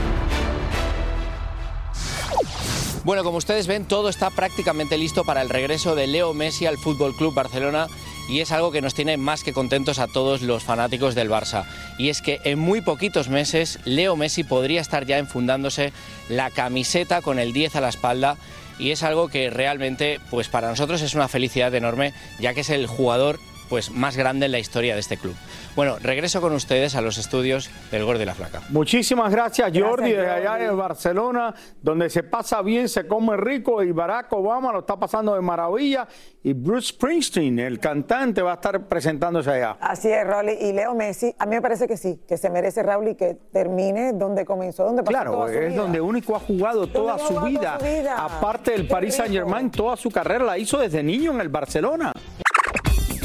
Bueno, 3.06 3.24
como 3.24 3.38
ustedes 3.38 3.68
ven, 3.68 3.86
todo 3.86 4.10
está 4.10 4.30
prácticamente 4.30 4.98
listo 4.98 5.24
para 5.24 5.42
el 5.42 5.48
regreso 5.48 5.96
de 5.96 6.06
Leo 6.06 6.34
Messi 6.34 6.66
al 6.66 6.78
Fútbol 6.78 7.16
Club 7.16 7.34
Barcelona 7.34 7.88
y 8.30 8.42
es 8.42 8.52
algo 8.52 8.72
que 8.72 8.82
nos 8.82 8.94
tiene 8.94 9.18
más 9.18 9.44
que 9.44 9.54
contentos 9.54 10.00
a 10.00 10.08
todos 10.08 10.42
los 10.42 10.64
fanáticos 10.64 11.16
del 11.16 11.30
Barça. 11.30 11.66
Y 11.98 12.10
es 12.10 12.22
que 12.22 12.40
en 12.44 12.60
muy 12.60 12.82
poquitos 12.82 13.28
meses 13.28 13.80
Leo 13.86 14.16
Messi 14.16 14.44
podría 14.44 14.82
estar 14.82 15.06
ya 15.06 15.18
enfundándose 15.18 15.92
la 16.30 16.52
camiseta 16.52 17.22
con 17.22 17.40
el 17.40 17.52
10 17.52 17.76
a 17.76 17.82
la 17.82 17.90
espalda 17.90 18.38
y 18.78 18.92
es 18.92 19.04
algo 19.04 19.28
que 19.28 19.50
realmente 19.50 20.22
pues 20.30 20.48
para 20.48 20.70
nosotros 20.70 21.02
es 21.02 21.16
una 21.16 21.28
felicidad 21.28 21.74
enorme 21.74 22.14
ya 22.40 22.54
que 22.54 22.62
es 22.62 22.70
el 22.70 22.88
jugador 22.88 23.40
pues 23.70 23.92
más 23.92 24.18
grande 24.18 24.48
en 24.48 24.52
la 24.52 24.60
historia 24.60 24.94
de 24.96 25.00
este 25.00 25.18
club. 25.18 25.36
Bueno, 25.76 25.98
regreso 26.02 26.42
con 26.42 26.54
ustedes 26.54 26.96
a 26.96 27.02
los 27.02 27.18
estudios 27.18 27.70
del 27.92 28.04
Gordo 28.04 28.24
y 28.24 28.26
la 28.26 28.34
Flaca. 28.36 28.62
Muchísimas 28.70 29.32
gracias, 29.32 29.72
Jordi, 29.74 30.12
desde 30.12 30.30
allá 30.30 30.56
de 30.56 30.70
Barcelona, 30.72 31.54
donde 31.82 32.10
se 32.10 32.24
pasa 32.24 32.62
bien, 32.62 32.90
se 32.90 33.08
come 33.08 33.38
rico 33.38 33.84
y 33.84 33.92
Barack 33.92 34.34
Obama 34.34 34.72
lo 34.74 34.80
está 34.80 34.98
pasando 34.98 35.36
de 35.36 35.42
maravilla. 35.42 36.08
Y 36.42 36.54
Bruce 36.54 36.90
Springsteen, 36.90 37.60
el 37.60 37.80
cantante, 37.80 38.42
va 38.42 38.52
a 38.52 38.56
estar 38.56 38.88
presentándose 38.88 39.52
allá. 39.52 39.78
Así 39.82 40.10
es, 40.10 40.26
Raúl. 40.26 40.50
Y 40.50 40.72
Leo 40.74 40.96
Messi, 40.96 41.36
a 41.38 41.46
mí 41.46 41.56
me 41.56 41.62
parece 41.62 41.88
que 41.88 41.98
sí, 41.98 42.20
que 42.28 42.38
se 42.38 42.50
merece 42.50 42.82
Raúl 42.82 43.10
y 43.10 43.16
que 43.16 43.36
termine 43.52 44.14
donde 44.14 44.46
comenzó, 44.46 44.86
donde 44.86 45.04
pasó 45.04 45.12
Claro, 45.12 45.32
toda 45.34 45.48
su 45.50 45.54
es 45.54 45.70
vida. 45.70 45.82
donde 45.82 46.02
único 46.02 46.36
ha 46.36 46.40
jugado 46.40 46.88
toda 46.88 47.18
su 47.20 47.28
jugado 47.28 47.46
vida. 47.48 47.78
toda 47.78 47.80
su 47.80 47.86
vida. 47.86 48.16
Aparte 48.24 48.72
del 48.72 48.84
Qué 48.84 48.88
Paris 48.90 49.14
rico. 49.16 49.24
Saint 49.26 49.36
Germain, 49.36 49.70
toda 49.70 49.98
su 49.98 50.10
carrera 50.10 50.44
la 50.46 50.58
hizo 50.58 50.78
desde 50.80 51.04
niño 51.04 51.32
en 51.34 51.42
el 51.42 51.50
Barcelona. 51.50 52.12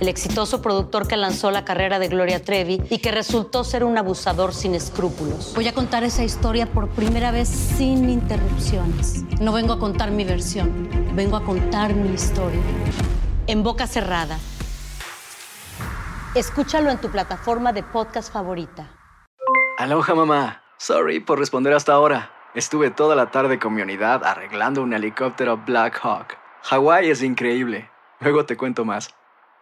el 0.00 0.08
exitoso 0.08 0.60
productor 0.60 1.08
que 1.08 1.16
lanzó 1.16 1.50
la 1.50 1.64
carrera 1.64 1.98
de 1.98 2.08
Gloria 2.08 2.42
Trevi 2.42 2.82
y 2.90 2.98
que 2.98 3.10
resultó 3.10 3.64
ser 3.64 3.84
un 3.84 3.96
abusador 3.96 4.52
sin 4.52 4.74
escrúpulos. 4.74 5.52
Voy 5.54 5.68
a 5.68 5.72
contar 5.72 6.04
esa 6.04 6.22
historia 6.22 6.66
por 6.66 6.88
primera 6.88 7.30
vez 7.30 7.48
sin 7.48 8.10
interrupciones. 8.10 9.24
No 9.40 9.52
vengo 9.52 9.74
a 9.74 9.78
contar 9.78 10.10
mi 10.10 10.24
versión, 10.24 10.88
vengo 11.14 11.36
a 11.36 11.44
contar 11.44 11.94
mi 11.94 12.14
historia. 12.14 12.60
En 13.46 13.62
boca 13.62 13.86
cerrada. 13.86 14.38
Escúchalo 16.34 16.90
en 16.90 17.00
tu 17.00 17.10
plataforma 17.10 17.72
de 17.72 17.82
podcast 17.82 18.32
favorita. 18.32 18.90
Aloha 19.78 20.14
mamá. 20.14 20.62
Sorry 20.78 21.20
por 21.20 21.38
responder 21.38 21.72
hasta 21.72 21.94
ahora. 21.94 22.30
Estuve 22.54 22.90
toda 22.90 23.14
la 23.14 23.30
tarde 23.30 23.58
con 23.58 23.74
mi 23.74 23.82
unidad 23.82 24.24
arreglando 24.24 24.82
un 24.82 24.92
helicóptero 24.92 25.56
Black 25.58 25.98
Hawk. 26.02 26.36
Hawái 26.64 27.10
es 27.10 27.22
increíble. 27.22 27.90
Luego 28.20 28.44
te 28.44 28.56
cuento 28.56 28.84
más. 28.84 29.14